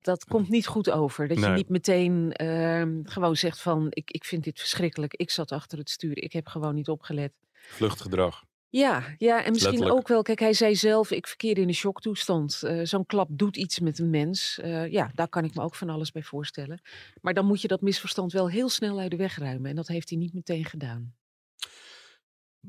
dat 0.00 0.24
komt 0.24 0.48
niet 0.48 0.66
goed 0.66 0.90
over. 0.90 1.28
Dat 1.28 1.38
nee. 1.38 1.50
je 1.50 1.56
niet 1.56 1.68
meteen 1.68 2.42
uh, 2.42 2.86
gewoon 3.02 3.36
zegt 3.36 3.60
van, 3.60 3.86
ik, 3.90 4.10
ik 4.10 4.24
vind 4.24 4.44
dit 4.44 4.58
verschrikkelijk, 4.58 5.14
ik 5.14 5.30
zat 5.30 5.52
achter 5.52 5.78
het 5.78 5.90
stuur, 5.90 6.22
ik 6.22 6.32
heb 6.32 6.46
gewoon 6.46 6.74
niet 6.74 6.88
opgelet. 6.88 7.32
Vluchtgedrag. 7.52 8.46
Ja, 8.70 9.14
ja, 9.18 9.44
en 9.44 9.52
misschien 9.52 9.72
Letterlijk. 9.72 10.00
ook 10.00 10.08
wel. 10.08 10.22
Kijk, 10.22 10.38
hij 10.38 10.52
zei 10.52 10.76
zelf: 10.76 11.10
ik 11.10 11.26
verkeerde 11.26 11.60
in 11.60 11.68
een 11.68 11.74
shocktoestand. 11.74 12.60
Uh, 12.64 12.84
Zo'n 12.84 13.06
klap 13.06 13.28
doet 13.30 13.56
iets 13.56 13.80
met 13.80 13.98
een 13.98 14.10
mens. 14.10 14.58
Uh, 14.64 14.90
ja, 14.92 15.10
daar 15.14 15.28
kan 15.28 15.44
ik 15.44 15.54
me 15.54 15.62
ook 15.62 15.74
van 15.74 15.90
alles 15.90 16.10
bij 16.10 16.22
voorstellen. 16.22 16.80
Maar 17.20 17.34
dan 17.34 17.46
moet 17.46 17.60
je 17.60 17.68
dat 17.68 17.80
misverstand 17.80 18.32
wel 18.32 18.50
heel 18.50 18.68
snel 18.68 18.98
uit 18.98 19.10
de 19.10 19.16
weg 19.16 19.38
ruimen. 19.38 19.70
En 19.70 19.76
dat 19.76 19.88
heeft 19.88 20.08
hij 20.08 20.18
niet 20.18 20.34
meteen 20.34 20.64
gedaan. 20.64 21.14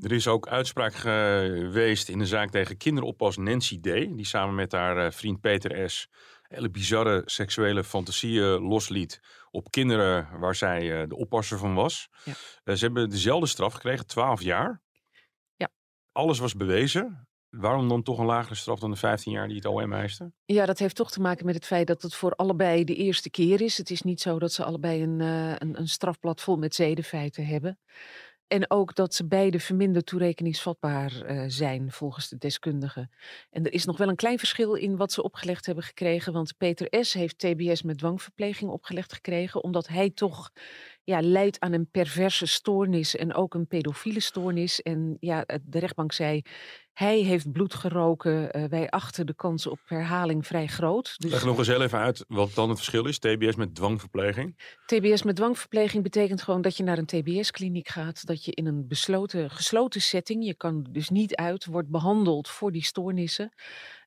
Er 0.02 0.12
is 0.12 0.28
ook 0.28 0.48
uitspraak 0.48 0.94
geweest 0.94 2.10
in 2.10 2.20
de 2.20 2.26
zaak 2.26 2.50
tegen 2.52 2.78
kinderoppas 2.78 3.38
Nancy 3.38 3.80
D. 3.80 3.84
Die 3.84 4.26
samen 4.26 4.56
met 4.56 4.72
haar 4.72 5.06
uh, 5.06 5.12
vriend 5.12 5.42
Peter 5.42 5.90
S. 5.90 6.10
hele 6.50 6.70
bizarre 6.70 7.22
seksuele 7.26 7.84
fantasieën 7.84 8.62
losliet 8.62 9.22
op 9.52 9.72
kinderen 9.72 10.40
waar 10.40 10.56
zij 10.56 11.08
de 11.08 11.16
oppasser 11.16 11.58
van 11.58 11.74
was. 11.74 12.10
Ja. 12.64 12.76
ze 12.76 12.86
hebben 12.86 13.10
dezelfde 13.10 13.48
straf 13.48 13.74
gekregen, 13.74 14.08
12 14.08 14.42
jaar 14.42 14.82
alles 16.20 16.40
was 16.40 16.56
bewezen. 16.56 17.28
waarom 17.50 17.90
dan 17.90 18.04
toch 18.04 18.18
een 18.18 18.26
lagere 18.26 18.56
straf 18.56 18.80
dan 18.80 18.92
de 18.92 18.98
15 18.98 19.32
jaar 19.32 19.48
die 19.48 19.56
het 19.56 19.66
OM 19.66 19.94
eiste? 19.94 20.32
Ja, 20.46 20.66
dat 20.66 20.80
heeft 20.80 20.96
toch 20.96 21.12
te 21.12 21.22
maken 21.22 21.46
met 21.46 21.56
het 21.56 21.66
feit 21.66 21.88
dat 21.88 22.02
het 22.02 22.16
voor 22.16 22.32
allebei 22.32 22.84
de 22.84 22.96
eerste 22.96 23.30
keer 23.30 23.62
is. 23.62 23.78
Het 23.78 23.90
is 23.90 24.02
niet 24.02 24.22
zo 24.22 24.40
dat 24.40 24.52
ze 24.52 24.64
allebei 24.64 25.04
een, 25.04 25.20
uh, 25.20 25.56
een, 25.56 25.80
een 25.80 25.88
strafblad 25.88 26.42
vol 26.42 26.58
met 26.58 26.76
zedenfeiten 26.76 27.46
hebben. 27.46 27.80
En 28.50 28.72
ook 28.72 28.96
dat 28.96 29.14
ze 29.14 29.28
beide 29.28 29.60
verminderd 29.60 30.06
toerekeningsvatbaar 30.06 31.32
uh, 31.32 31.44
zijn, 31.48 31.92
volgens 31.92 32.30
de 32.30 32.38
deskundigen. 32.38 33.12
En 33.50 33.66
er 33.66 33.74
is 33.74 33.86
nog 33.86 33.98
wel 33.98 34.08
een 34.08 34.16
klein 34.16 34.38
verschil 34.38 34.74
in 34.74 34.98
wat 34.98 35.12
ze 35.12 35.24
opgelegd 35.24 35.66
hebben 35.66 35.84
gekregen. 35.84 36.34
Want 36.34 36.58
Peter 36.58 36.88
S. 37.06 37.14
heeft 37.14 37.40
TBS 37.40 37.82
met 37.82 37.98
dwangverpleging 37.98 38.72
opgelegd 38.72 39.14
gekregen, 39.14 39.64
omdat 39.64 39.88
hij 39.88 40.10
toch 40.10 40.52
ja, 41.04 41.22
leidt 41.22 41.60
aan 41.60 41.74
een 41.74 41.90
perverse 41.92 42.46
stoornis 42.46 43.16
en 43.16 43.34
ook 43.34 43.54
een 43.54 43.68
pedofiele 43.68 44.20
stoornis. 44.20 44.82
En 44.82 45.18
ja, 45.20 45.46
de 45.64 45.80
rechtbank 45.80 46.12
zei, 46.12 46.42
hij 47.00 47.20
heeft 47.20 47.52
bloed 47.52 47.74
geroken. 47.74 48.58
Uh, 48.58 48.64
wij 48.64 48.90
achten 48.90 49.26
de 49.26 49.34
kans 49.34 49.68
op 49.68 49.80
herhaling 49.86 50.48
vrij 50.48 50.68
groot. 50.68 51.14
Dus... 51.18 51.32
Leg 51.32 51.46
nog 51.46 51.58
eens 51.58 51.68
heel 51.68 51.82
even 51.82 52.00
uit 52.00 52.26
wat 52.28 52.54
dan 52.54 52.70
het 52.70 52.78
verschil 52.78 53.06
is. 53.06 53.20
TBS 53.20 53.56
met 53.56 53.76
dwangverpleging? 53.76 54.58
TBS 54.86 55.24
met 55.24 55.36
dwangverpleging 55.36 56.04
betekent 56.04 56.42
gewoon 56.42 56.62
dat 56.62 56.78
je 56.78 56.84
naar 56.84 56.98
een 56.98 57.06
TBS-kliniek 57.06 57.88
gaat. 57.88 58.26
Dat 58.26 58.46
je 58.46 58.52
in 58.52 58.66
een 58.66 58.88
besloten, 58.88 59.50
gesloten 59.50 60.02
setting, 60.02 60.46
je 60.46 60.56
kan 60.56 60.88
dus 60.90 61.10
niet 61.10 61.36
uit, 61.36 61.66
wordt 61.66 61.90
behandeld 61.90 62.50
voor 62.50 62.72
die 62.72 62.84
stoornissen. 62.84 63.54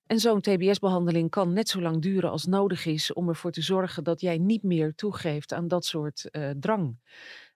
En 0.06 0.18
zo'n 0.18 0.40
TBS-behandeling 0.40 1.30
kan 1.30 1.52
net 1.52 1.68
zo 1.68 1.80
lang 1.80 2.02
duren 2.02 2.30
als 2.30 2.44
nodig 2.44 2.87
is 2.87 3.12
om 3.12 3.28
ervoor 3.28 3.52
te 3.52 3.62
zorgen 3.62 4.04
dat 4.04 4.20
jij 4.20 4.38
niet 4.38 4.62
meer 4.62 4.94
toegeeft 4.94 5.52
aan 5.52 5.68
dat 5.68 5.84
soort 5.84 6.28
uh, 6.30 6.50
drang. 6.61 6.99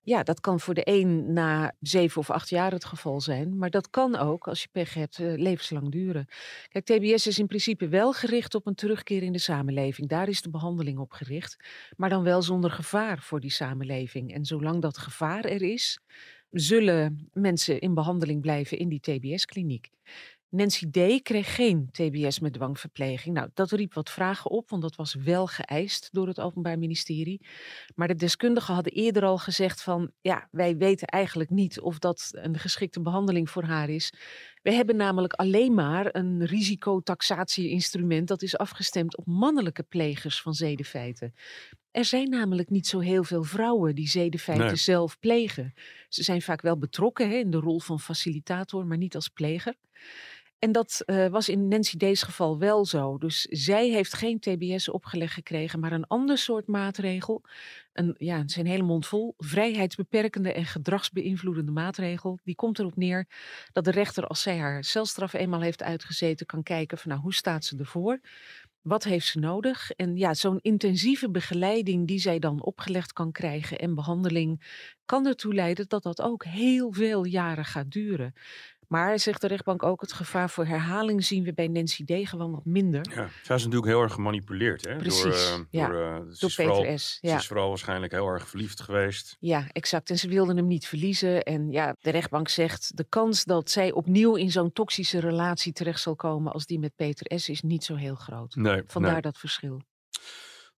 Ja, 0.06 0.22
dat 0.22 0.40
kan 0.40 0.60
voor 0.60 0.74
de 0.74 0.82
een 0.84 1.32
na 1.32 1.74
zeven 1.80 2.20
of 2.20 2.30
acht 2.30 2.48
jaar 2.48 2.72
het 2.72 2.84
geval 2.84 3.20
zijn, 3.20 3.58
maar 3.58 3.70
dat 3.70 3.90
kan 3.90 4.16
ook, 4.16 4.48
als 4.48 4.62
je 4.62 4.68
pech 4.72 4.94
hebt, 4.94 5.18
uh, 5.18 5.34
levenslang 5.36 5.90
duren. 5.90 6.26
Kijk, 6.68 6.84
TBS 6.84 7.26
is 7.26 7.38
in 7.38 7.46
principe 7.46 7.88
wel 7.88 8.12
gericht 8.12 8.54
op 8.54 8.66
een 8.66 8.74
terugkeer 8.74 9.22
in 9.22 9.32
de 9.32 9.38
samenleving. 9.38 10.08
Daar 10.08 10.28
is 10.28 10.42
de 10.42 10.50
behandeling 10.50 10.98
op 10.98 11.12
gericht, 11.12 11.56
maar 11.96 12.08
dan 12.08 12.22
wel 12.22 12.42
zonder 12.42 12.70
gevaar 12.70 13.18
voor 13.18 13.40
die 13.40 13.50
samenleving. 13.50 14.34
En 14.34 14.44
zolang 14.44 14.82
dat 14.82 14.98
gevaar 14.98 15.44
er 15.44 15.62
is, 15.62 15.98
zullen 16.50 17.28
mensen 17.32 17.80
in 17.80 17.94
behandeling 17.94 18.40
blijven 18.40 18.78
in 18.78 18.88
die 18.88 19.00
TBS-kliniek. 19.00 19.90
Nancy 20.56 20.90
D. 20.90 21.22
kreeg 21.22 21.54
geen 21.54 21.88
TBS 21.90 22.38
met 22.38 22.52
dwangverpleging. 22.52 23.34
Nou, 23.34 23.48
dat 23.54 23.70
riep 23.70 23.94
wat 23.94 24.10
vragen 24.10 24.50
op, 24.50 24.70
want 24.70 24.82
dat 24.82 24.96
was 24.96 25.14
wel 25.14 25.46
geëist 25.46 26.08
door 26.12 26.26
het 26.26 26.40
Openbaar 26.40 26.78
Ministerie. 26.78 27.46
Maar 27.94 28.08
de 28.08 28.14
deskundigen 28.14 28.74
hadden 28.74 28.92
eerder 28.92 29.24
al 29.24 29.38
gezegd 29.38 29.82
van, 29.82 30.10
ja, 30.20 30.48
wij 30.50 30.76
weten 30.76 31.06
eigenlijk 31.06 31.50
niet 31.50 31.80
of 31.80 31.98
dat 31.98 32.28
een 32.32 32.58
geschikte 32.58 33.00
behandeling 33.00 33.50
voor 33.50 33.64
haar 33.64 33.88
is. 33.88 34.12
We 34.62 34.72
hebben 34.72 34.96
namelijk 34.96 35.32
alleen 35.32 35.74
maar 35.74 36.08
een 36.12 36.46
risicotaxatie-instrument 36.46 38.28
dat 38.28 38.42
is 38.42 38.56
afgestemd 38.56 39.16
op 39.16 39.26
mannelijke 39.26 39.82
plegers 39.82 40.42
van 40.42 40.54
zedenfeiten. 40.54 41.34
Er 41.90 42.04
zijn 42.04 42.28
namelijk 42.28 42.70
niet 42.70 42.86
zo 42.86 42.98
heel 42.98 43.24
veel 43.24 43.42
vrouwen 43.42 43.94
die 43.94 44.08
zedenfeiten 44.08 44.66
nee. 44.66 44.76
zelf 44.76 45.18
plegen. 45.18 45.74
Ze 46.08 46.22
zijn 46.22 46.42
vaak 46.42 46.60
wel 46.60 46.78
betrokken 46.78 47.30
hè, 47.30 47.36
in 47.36 47.50
de 47.50 47.58
rol 47.58 47.80
van 47.80 48.00
facilitator, 48.00 48.86
maar 48.86 48.98
niet 48.98 49.14
als 49.14 49.28
pleger. 49.28 49.74
En 50.58 50.72
dat 50.72 51.02
uh, 51.06 51.26
was 51.26 51.48
in 51.48 51.68
Nancy 51.68 51.96
D's 51.96 52.22
geval 52.22 52.58
wel 52.58 52.84
zo. 52.84 53.18
Dus 53.18 53.40
zij 53.42 53.88
heeft 53.88 54.14
geen 54.14 54.38
TBS 54.38 54.88
opgelegd 54.88 55.34
gekregen, 55.34 55.80
maar 55.80 55.92
een 55.92 56.06
ander 56.06 56.38
soort 56.38 56.66
maatregel. 56.66 57.42
Een, 57.92 58.14
ja, 58.18 58.44
een 58.56 58.66
hele 58.66 58.82
mond 58.82 59.06
vol. 59.06 59.34
Vrijheidsbeperkende 59.36 60.52
en 60.52 60.64
gedragsbeïnvloedende 60.64 61.72
maatregel. 61.72 62.38
Die 62.44 62.54
komt 62.54 62.78
erop 62.78 62.96
neer 62.96 63.26
dat 63.72 63.84
de 63.84 63.90
rechter, 63.90 64.26
als 64.26 64.42
zij 64.42 64.58
haar 64.58 64.84
celstraf 64.84 65.32
eenmaal 65.32 65.60
heeft 65.60 65.82
uitgezeten, 65.82 66.46
kan 66.46 66.62
kijken 66.62 66.98
van 66.98 67.10
nou, 67.10 67.22
hoe 67.22 67.34
staat 67.34 67.64
ze 67.64 67.76
ervoor? 67.78 68.20
Wat 68.86 69.04
heeft 69.04 69.26
ze 69.26 69.38
nodig? 69.38 69.90
En 69.90 70.16
ja, 70.16 70.34
zo'n 70.34 70.58
intensieve 70.60 71.30
begeleiding 71.30 72.06
die 72.06 72.18
zij 72.18 72.38
dan 72.38 72.62
opgelegd 72.62 73.12
kan 73.12 73.32
krijgen 73.32 73.78
en 73.78 73.94
behandeling 73.94 74.62
kan 75.04 75.26
ertoe 75.26 75.54
leiden 75.54 75.88
dat 75.88 76.02
dat 76.02 76.20
ook 76.20 76.44
heel 76.44 76.92
veel 76.92 77.24
jaren 77.24 77.64
gaat 77.64 77.90
duren. 77.90 78.34
Maar, 78.88 79.18
zegt 79.18 79.40
de 79.40 79.46
rechtbank 79.46 79.82
ook, 79.82 80.00
het 80.00 80.12
gevaar 80.12 80.50
voor 80.50 80.66
herhaling 80.66 81.24
zien 81.24 81.44
we 81.44 81.54
bij 81.54 81.68
Nancy 81.68 82.04
D. 82.04 82.28
gewoon 82.28 82.50
wat 82.50 82.64
minder. 82.64 83.06
Ja, 83.14 83.28
zij 83.42 83.56
is 83.56 83.64
natuurlijk 83.64 83.92
heel 83.92 84.02
erg 84.02 84.12
gemanipuleerd. 84.12 84.84
Hè? 84.84 84.96
Precies, 84.96 85.22
door, 85.22 85.58
uh, 85.58 85.64
ja. 85.70 85.88
door, 85.88 86.02
uh, 86.02 86.14
door 86.14 86.52
Peter 86.54 86.74
vooral, 86.74 86.98
S. 86.98 87.18
Ze 87.22 87.34
is 87.34 87.46
vooral 87.46 87.68
waarschijnlijk 87.68 88.12
heel 88.12 88.28
erg 88.28 88.48
verliefd 88.48 88.80
geweest. 88.80 89.36
ja, 89.40 89.66
exact. 89.72 90.10
En 90.10 90.18
ze 90.18 90.28
wilden 90.28 90.56
hem 90.56 90.66
niet 90.66 90.86
verliezen. 90.86 91.42
En 91.42 91.70
ja, 91.70 91.96
de 92.00 92.10
rechtbank 92.10 92.48
zegt, 92.48 92.96
de 92.96 93.06
kans 93.08 93.44
dat 93.44 93.70
zij 93.70 93.92
opnieuw 93.92 94.34
in 94.34 94.50
zo'n 94.50 94.72
toxische 94.72 95.20
relatie 95.20 95.72
terecht 95.72 96.00
zal 96.00 96.16
komen 96.16 96.52
als 96.52 96.66
die 96.66 96.78
met 96.78 96.96
Peter 96.96 97.38
S. 97.40 97.48
is 97.48 97.62
niet 97.62 97.84
zo 97.84 97.94
heel 97.94 98.14
groot. 98.14 98.54
Nee, 98.54 98.82
Vandaar 98.86 99.12
nee. 99.12 99.20
dat 99.20 99.38
verschil. 99.38 99.82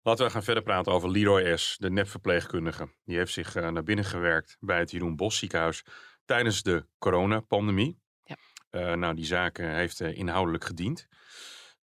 Laten 0.02 0.26
we 0.26 0.32
gaan 0.32 0.42
verder 0.42 0.62
praten 0.62 0.92
over 0.92 1.10
Leroy 1.10 1.56
S., 1.56 1.76
de 1.78 1.90
nepverpleegkundige. 1.90 2.88
Die 3.04 3.16
heeft 3.16 3.32
zich 3.32 3.56
uh, 3.56 3.68
naar 3.68 3.82
binnen 3.82 4.04
gewerkt 4.04 4.56
bij 4.60 4.78
het 4.78 4.90
Jeroen 4.90 5.16
Bos 5.16 5.38
ziekenhuis 5.38 5.84
tijdens 6.28 6.62
de 6.62 6.86
coronapandemie. 6.98 7.98
Ja. 8.24 8.36
Uh, 8.70 8.92
nou, 8.92 9.14
die 9.14 9.24
zaak 9.24 9.56
heeft 9.56 10.00
inhoudelijk 10.00 10.64
gediend. 10.64 11.08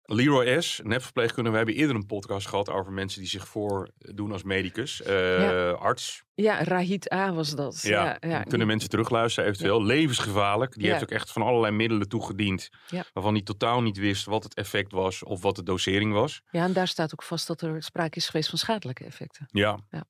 Leroy 0.07 0.61
S., 0.61 0.81
nepverpleegkundige. 0.85 1.51
We 1.51 1.57
hebben 1.57 1.75
eerder 1.75 1.97
een 1.97 2.07
podcast 2.07 2.47
gehad 2.47 2.71
over 2.71 2.93
mensen 2.93 3.21
die 3.21 3.29
zich 3.31 3.49
voordoen 3.49 4.33
als 4.33 4.43
medicus, 4.43 5.01
Ja. 5.05 5.71
arts. 5.71 6.25
Ja, 6.35 6.63
Rahit 6.65 7.13
A. 7.13 7.33
was 7.33 7.51
dat. 7.55 7.83
Ja, 7.83 8.05
ja, 8.21 8.29
ja. 8.29 8.43
kunnen 8.43 8.67
mensen 8.67 8.89
terugluisteren 8.91 9.49
eventueel. 9.51 9.85
Levensgevaarlijk. 9.85 10.75
Die 10.75 10.91
heeft 10.91 11.03
ook 11.03 11.11
echt 11.11 11.33
van 11.33 11.43
allerlei 11.43 11.73
middelen 11.75 12.09
toegediend. 12.09 12.69
Ja. 12.89 13.05
Waarvan 13.13 13.35
hij 13.35 13.43
totaal 13.43 13.83
niet 13.83 13.97
wist 13.97 14.25
wat 14.25 14.43
het 14.43 14.55
effect 14.55 14.93
was 14.93 15.25
of 15.25 15.43
wat 15.43 15.57
de 15.57 15.63
dosering 15.63 16.13
was. 16.13 16.43
Ja, 16.51 16.65
en 16.65 16.73
daar 16.73 16.89
staat 16.89 17.13
ook 17.13 17.23
vast 17.23 17.47
dat 17.47 17.61
er 17.63 17.83
sprake 17.83 18.17
is 18.17 18.27
geweest 18.27 18.49
van 18.49 18.59
schadelijke 18.59 19.05
effecten. 19.05 19.47
Ja. 19.51 19.79
Ja. 19.91 20.05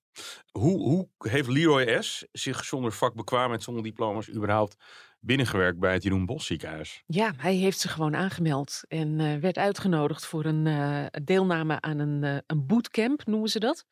Hoe, 0.51 0.79
hoe 0.79 1.09
heeft 1.19 1.49
Leroy 1.49 2.03
S. 2.03 2.27
zich 2.33 2.65
zonder 2.65 2.93
vakbekwaamheid, 2.93 3.63
zonder 3.63 3.83
diploma's 3.83 4.31
überhaupt 4.31 4.77
binnengewerkt 5.27 5.79
bij 5.79 5.93
het 5.93 6.03
Jeroen 6.03 6.27
Bos 6.27 6.47
ziekenhuis? 6.47 7.03
Ja, 7.07 7.33
hij 7.37 7.55
heeft 7.55 7.79
zich 7.79 7.93
gewoon 7.93 8.17
aangemeld 8.17 8.81
en 8.89 9.21
eh, 9.21 9.37
werd 9.37 9.59
uitgenodigd 9.59 10.27
voor 10.27 10.45
een 10.45 10.67
eh, 10.67 11.05
deelname 11.25 11.81
aan 11.81 11.99
een, 11.99 12.25
eh, 12.25 12.37
een 12.47 12.67
bootcamp, 12.67 13.27
noemen 13.27 13.49
ze 13.49 13.59
dat. 13.59 13.87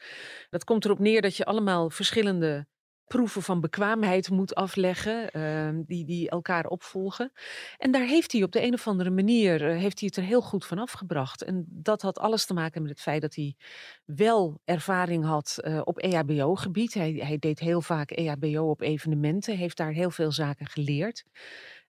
Dat 0.50 0.64
komt 0.64 0.84
erop 0.84 0.98
neer 0.98 1.22
dat 1.22 1.36
je 1.36 1.44
allemaal 1.44 1.90
verschillende 1.90 2.66
proeven 3.06 3.42
van 3.42 3.60
bekwaamheid 3.60 4.30
moet 4.30 4.54
afleggen, 4.54 5.30
eh, 5.30 5.68
die, 5.86 6.04
die 6.04 6.30
elkaar 6.30 6.66
opvolgen. 6.66 7.32
En 7.78 7.90
daar 7.90 8.06
heeft 8.06 8.32
hij 8.32 8.42
op 8.42 8.52
de 8.52 8.62
een 8.62 8.72
of 8.72 8.86
andere 8.86 9.10
manier 9.10 9.70
eh, 9.70 9.78
heeft 9.78 10.00
hij 10.00 10.08
het 10.08 10.16
er 10.16 10.28
heel 10.28 10.42
goed 10.42 10.66
van 10.66 10.78
afgebracht. 10.78 11.42
En 11.42 11.64
dat 11.68 12.02
had 12.02 12.18
alles 12.18 12.46
te 12.46 12.54
maken 12.54 12.82
met 12.82 12.90
het 12.90 13.00
feit 13.00 13.20
dat 13.20 13.34
hij 13.34 13.56
wel 14.04 14.60
ervaring 14.64 15.24
had 15.24 15.58
eh, 15.60 15.80
op 15.84 15.98
EHBO-gebied. 15.98 16.94
Hij, 16.94 17.12
hij 17.12 17.38
deed 17.38 17.58
heel 17.58 17.80
vaak 17.80 18.10
EHBO 18.10 18.70
op 18.70 18.80
evenementen, 18.80 19.56
heeft 19.56 19.76
daar 19.76 19.92
heel 19.92 20.10
veel 20.10 20.32
zaken 20.32 20.66
geleerd. 20.66 21.24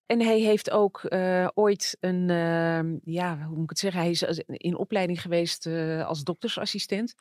En 0.05 0.21
hij 0.21 0.39
heeft 0.39 0.71
ook 0.71 1.03
eh, 1.03 1.47
ooit 1.53 1.97
een, 1.99 2.29
uh, 2.29 2.99
ja, 3.03 3.37
hoe 3.37 3.55
moet 3.55 3.63
ik 3.63 3.69
het 3.69 3.79
zeggen, 3.79 4.01
hij 4.01 4.09
is 4.09 4.23
in 4.47 4.77
opleiding 4.77 5.21
geweest 5.21 5.65
uh, 5.65 6.07
als 6.07 6.23
doktersassistent. 6.23 7.15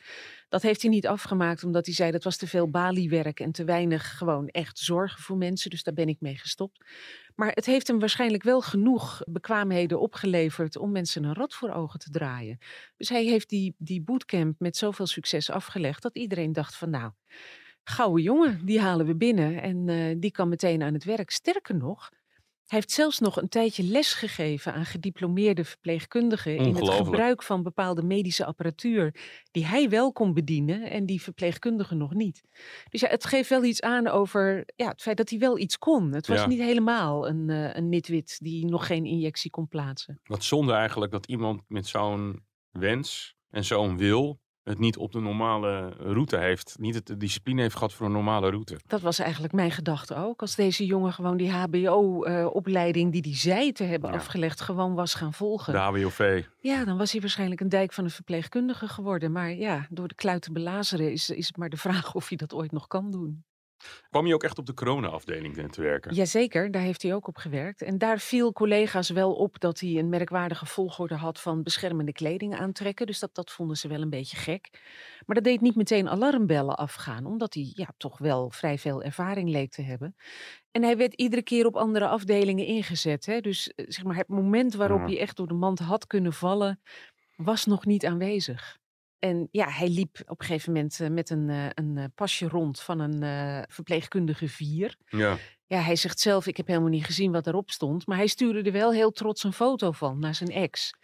Dat 0.48 0.62
heeft 0.62 0.82
hij 0.82 0.90
niet 0.90 1.06
afgemaakt, 1.06 1.64
omdat 1.64 1.86
hij 1.86 1.94
zei 1.94 2.10
dat 2.10 2.24
was 2.24 2.36
te 2.36 2.46
veel 2.46 2.70
baliewerk 2.70 3.40
en 3.40 3.52
te 3.52 3.64
weinig 3.64 4.16
gewoon 4.18 4.48
echt 4.48 4.78
zorgen 4.78 5.22
voor 5.22 5.36
mensen. 5.36 5.70
Dus 5.70 5.82
daar 5.82 5.94
ben 5.94 6.08
ik 6.08 6.20
mee 6.20 6.36
gestopt. 6.36 6.84
Maar 7.34 7.50
het 7.54 7.66
heeft 7.66 7.86
hem 7.86 7.98
waarschijnlijk 7.98 8.42
wel 8.42 8.60
genoeg 8.60 9.22
bekwaamheden 9.26 10.00
opgeleverd 10.00 10.76
om 10.76 10.92
mensen 10.92 11.24
een 11.24 11.34
rad 11.34 11.54
voor 11.54 11.70
ogen 11.70 11.98
te 11.98 12.10
draaien. 12.10 12.58
Dus 12.96 13.08
hij 13.08 13.24
heeft 13.24 13.48
die, 13.48 13.74
die 13.78 14.02
bootcamp 14.02 14.58
met 14.58 14.76
zoveel 14.76 15.06
succes 15.06 15.50
afgelegd 15.50 16.02
dat 16.02 16.16
iedereen 16.16 16.52
dacht 16.52 16.76
van 16.76 16.90
nou, 16.90 17.12
gouden 17.84 18.22
jongen, 18.22 18.64
die 18.64 18.80
halen 18.80 19.06
we 19.06 19.16
binnen 19.16 19.62
en 19.62 19.88
uh, 19.88 20.14
die 20.18 20.30
kan 20.30 20.48
meteen 20.48 20.82
aan 20.82 20.94
het 20.94 21.04
werk. 21.04 21.30
Sterker 21.30 21.76
nog, 21.76 22.10
hij 22.66 22.78
heeft 22.78 22.90
zelfs 22.90 23.18
nog 23.18 23.37
een 23.37 23.49
tijdje 23.49 23.83
les 23.83 24.12
gegeven 24.12 24.75
aan 24.75 24.85
gediplomeerde 24.85 25.64
verpleegkundigen 25.64 26.56
in 26.56 26.75
het 26.75 26.88
gebruik 26.90 27.42
van 27.42 27.62
bepaalde 27.62 28.02
medische 28.02 28.44
apparatuur 28.44 29.14
die 29.50 29.66
hij 29.66 29.88
wel 29.88 30.12
kon 30.12 30.35
bedienen 30.35 30.90
en 30.90 31.06
die 31.06 31.23
verpleegkundigen 31.23 31.97
nog 31.97 32.14
niet. 32.14 32.42
Dus 32.90 33.00
ja, 33.00 33.09
het 33.09 33.25
geeft 33.25 33.49
wel 33.49 33.64
iets 33.64 33.80
aan 33.80 34.06
over 34.09 34.64
ja, 34.76 34.88
het 34.88 35.02
feit 35.02 35.16
dat 35.16 35.30
hij 35.30 35.38
wel 35.38 35.59
iets 35.59 35.78
kon. 35.78 36.12
Het 36.12 36.26
was 36.26 36.38
Ja. 36.40 36.47
niet 36.47 36.61
helemaal 36.61 37.28
een, 37.28 37.50
eh, 37.50 37.75
een 37.75 37.88
nitwit 37.88 38.38
die 38.42 38.66
nog 38.66 38.87
geen 38.87 39.04
injectie 39.04 39.50
kon 39.50 39.68
plaatsen. 39.68 40.21
Wat 40.25 40.44
zonde 40.44 40.73
eigenlijk 40.73 41.12
dat 41.12 41.26
iemand 41.26 41.62
met 41.68 41.87
zo'n 41.87 42.44
wens 42.71 43.35
en 43.50 43.64
zo'n 43.64 43.97
wil 43.97 44.40
het 44.64 44.78
niet 44.78 44.97
op 44.97 45.12
de 45.12 45.21
normale 45.21 45.88
route 45.88 46.37
heeft. 46.37 46.76
Niet 46.78 46.94
het 46.94 47.06
de 47.06 47.16
discipline 47.16 47.61
heeft 47.61 47.75
gehad 47.75 47.92
voor 47.92 48.06
een 48.06 48.12
normale 48.12 48.50
route. 48.50 48.78
Dat 48.87 49.00
was 49.00 49.18
eigenlijk 49.18 49.52
mijn 49.52 49.71
gedachte 49.71 50.14
ook. 50.16 50.40
Als 50.40 50.54
deze 50.54 50.87
jongen 50.87 51.12
gewoon 51.12 51.37
die 51.37 51.50
HBO-opleiding 51.50 53.12
die 53.12 53.21
hij 53.23 53.37
zei 53.37 53.73
te 53.73 53.85
hebben 53.85 54.11
Ja. 54.11 54.16
afgelegd, 54.16 54.61
gewoon 54.61 54.94
was 54.94 55.14
gaan 55.14 55.33
volgen. 55.33 55.73
De 55.73 55.78
HWOV. 55.78 56.44
Ja, 56.61 56.85
dan 56.85 56.97
was 56.99 57.12
hij 57.12 57.21
waarschijnlijk 57.21 57.61
een 57.61 57.68
dijk 57.68 57.92
van 57.92 58.04
een 58.04 58.11
verpleegkundige 58.11 58.88
geworden. 58.88 59.33
Maar 59.33 59.52
ja, 59.54 59.87
door 59.90 60.09
de 60.09 60.14
kluit 60.14 60.42
te 60.42 60.52
belazeren 60.52 61.12
is, 61.12 61.30
is 61.30 61.47
het 61.47 61.56
maar 61.56 61.68
de 61.68 61.76
vraag 61.76 62.14
of 62.14 62.28
hij 62.28 62.37
dat 62.37 62.54
ooit 62.54 62.73
nog 62.73 62.87
kan 62.87 63.11
doen. 63.11 63.44
Kwam 64.10 64.26
je 64.26 64.34
ook 64.34 64.42
echt 64.42 64.58
op 64.58 64.66
de 64.66 64.74
corona-afdeling 64.74 65.72
te 65.72 65.82
werken? 65.82 66.14
Jazeker, 66.14 66.70
daar 66.70 66.82
heeft 66.82 67.02
hij 67.02 67.14
ook 67.14 67.28
op 67.28 67.36
gewerkt. 67.36 67.82
En 67.82 67.98
daar 67.98 68.18
viel 68.18 68.52
collega's 68.52 69.10
wel 69.10 69.32
op 69.34 69.60
dat 69.60 69.80
hij 69.80 69.90
een 69.98 70.08
merkwaardige 70.08 70.66
volgorde 70.66 71.14
had 71.14 71.40
van 71.40 71.62
beschermende 71.62 72.12
kleding 72.12 72.54
aantrekken. 72.58 73.06
Dus 73.06 73.18
dat, 73.18 73.34
dat 73.34 73.50
vonden 73.52 73.76
ze 73.76 73.88
wel 73.88 74.02
een 74.02 74.10
beetje 74.10 74.36
gek. 74.36 74.68
Maar 75.26 75.34
dat 75.34 75.44
deed 75.44 75.60
niet 75.60 75.76
meteen 75.76 76.08
alarmbellen 76.08 76.76
afgaan, 76.76 77.26
omdat 77.26 77.54
hij 77.54 77.72
ja, 77.74 77.88
toch 77.96 78.18
wel 78.18 78.50
vrij 78.50 78.78
veel 78.78 79.02
ervaring 79.02 79.48
leek 79.50 79.70
te 79.70 79.82
hebben. 79.82 80.16
En 80.70 80.82
hij 80.82 80.96
werd 80.96 81.14
iedere 81.14 81.42
keer 81.42 81.66
op 81.66 81.76
andere 81.76 82.06
afdelingen 82.08 82.66
ingezet. 82.66 83.26
Hè? 83.26 83.40
Dus 83.40 83.68
eh, 83.74 83.84
zeg 83.88 84.04
maar, 84.04 84.16
het 84.16 84.28
moment 84.28 84.74
waarop 84.74 85.00
Ja. 85.00 85.06
hij 85.06 85.18
echt 85.20 85.36
door 85.36 85.48
de 85.48 85.54
mand 85.54 85.78
had 85.78 86.06
kunnen 86.06 86.32
vallen, 86.32 86.80
was 87.36 87.64
nog 87.66 87.84
niet 87.84 88.06
aanwezig. 88.06 88.78
En 89.25 89.49
ja, 89.50 89.69
hij 89.69 89.88
liep 89.88 90.23
op 90.26 90.40
een 90.40 90.47
gegeven 90.47 90.73
moment 90.73 91.00
eh, 91.00 91.09
met 91.09 91.31
een, 91.31 91.50
eh, 91.50 91.66
een 91.75 91.97
eh, 91.97 92.04
pasje 92.14 92.49
rond 92.49 92.81
van 92.81 92.99
een 93.00 93.64
verpleegkundige 93.69 94.49
vier. 94.49 94.97
Ja. 95.07 95.37
Ja, 95.66 95.81
hij 95.81 95.97
zegt 95.97 96.21
zelf, 96.21 96.47
ik 96.47 96.57
heb 96.57 96.66
helemaal 96.66 96.88
niet 96.88 97.04
gezien 97.04 97.33
wat 97.33 97.47
erop 97.47 97.71
stond. 97.71 98.07
Maar 98.07 98.16
hij 98.16 98.26
stuurde 98.26 98.62
er 98.62 98.73
wel 98.73 98.93
heel 98.93 99.11
trots 99.11 99.45
een 99.45 99.52
foto 99.52 99.93
van 99.93 100.19
naar 100.19 100.35
zijn 100.35 100.50
ex. 100.50 100.95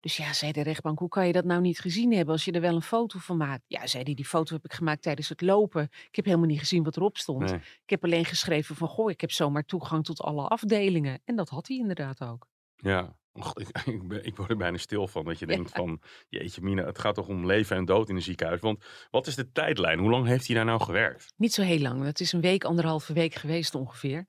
Dus 0.00 0.16
ja, 0.16 0.32
zei 0.32 0.52
de 0.52 0.62
rechtbank, 0.62 0.98
hoe 0.98 1.08
kan 1.08 1.26
je 1.26 1.32
dat 1.32 1.44
nou 1.44 1.60
niet 1.60 1.78
gezien 1.78 2.12
hebben 2.12 2.34
als 2.34 2.44
je 2.44 2.52
er 2.52 2.60
wel 2.60 2.74
een 2.74 2.82
foto 2.82 3.18
van 3.18 3.36
maakt? 3.36 3.64
Ja, 3.66 3.86
zei 3.86 4.02
hij, 4.02 4.14
die 4.14 4.24
foto 4.24 4.54
heb 4.54 4.64
ik 4.64 4.72
gemaakt 4.72 5.02
tijdens 5.02 5.28
het 5.28 5.40
lopen. 5.40 5.82
Ik 5.82 6.16
heb 6.16 6.24
helemaal 6.24 6.46
niet 6.46 6.58
gezien 6.58 6.84
wat 6.84 6.96
erop 6.96 7.16
stond. 7.16 7.50
Nee. 7.50 7.60
Ik 7.82 7.90
heb 7.90 8.04
alleen 8.04 8.24
geschreven 8.24 8.76
van, 8.76 8.88
goh, 8.88 9.10
ik 9.10 9.20
heb 9.20 9.30
zomaar 9.30 9.64
toegang 9.64 10.04
tot 10.04 10.20
alle 10.20 10.48
afdelingen. 10.48 11.20
En 11.24 11.36
dat 11.36 11.48
had 11.48 11.68
hij 11.68 11.76
inderdaad 11.76 12.22
ook. 12.22 12.46
Ja. 12.76 13.16
Och, 13.36 13.54
ik, 13.58 13.68
ik, 13.94 14.08
ben- 14.08 14.24
ik 14.26 14.36
word 14.36 14.50
er 14.50 14.56
bijna 14.56 14.76
stil 14.76 15.08
van. 15.08 15.24
Dat 15.24 15.38
je 15.38 15.46
denkt 15.46 15.70
van, 15.70 16.00
jeetje 16.28 16.60
mina, 16.62 16.84
het 16.84 16.98
gaat 16.98 17.14
toch 17.14 17.28
om 17.28 17.46
leven 17.46 17.76
en 17.76 17.84
dood 17.84 18.08
in 18.08 18.16
een 18.16 18.22
ziekenhuis. 18.22 18.60
Want 18.60 18.84
wat 19.10 19.26
is 19.26 19.34
de 19.34 19.50
tijdlijn? 19.52 19.98
Hoe 19.98 20.10
lang 20.10 20.26
heeft 20.26 20.46
hij 20.46 20.56
daar 20.56 20.64
nou 20.64 20.82
gewerkt? 20.82 21.32
Niet 21.36 21.52
zo 21.52 21.62
heel 21.62 21.78
lang. 21.80 22.04
Het 22.04 22.20
is 22.20 22.32
een 22.32 22.40
week, 22.40 22.64
anderhalve 22.64 23.12
week 23.12 23.34
geweest 23.34 23.74
ongeveer. 23.74 24.26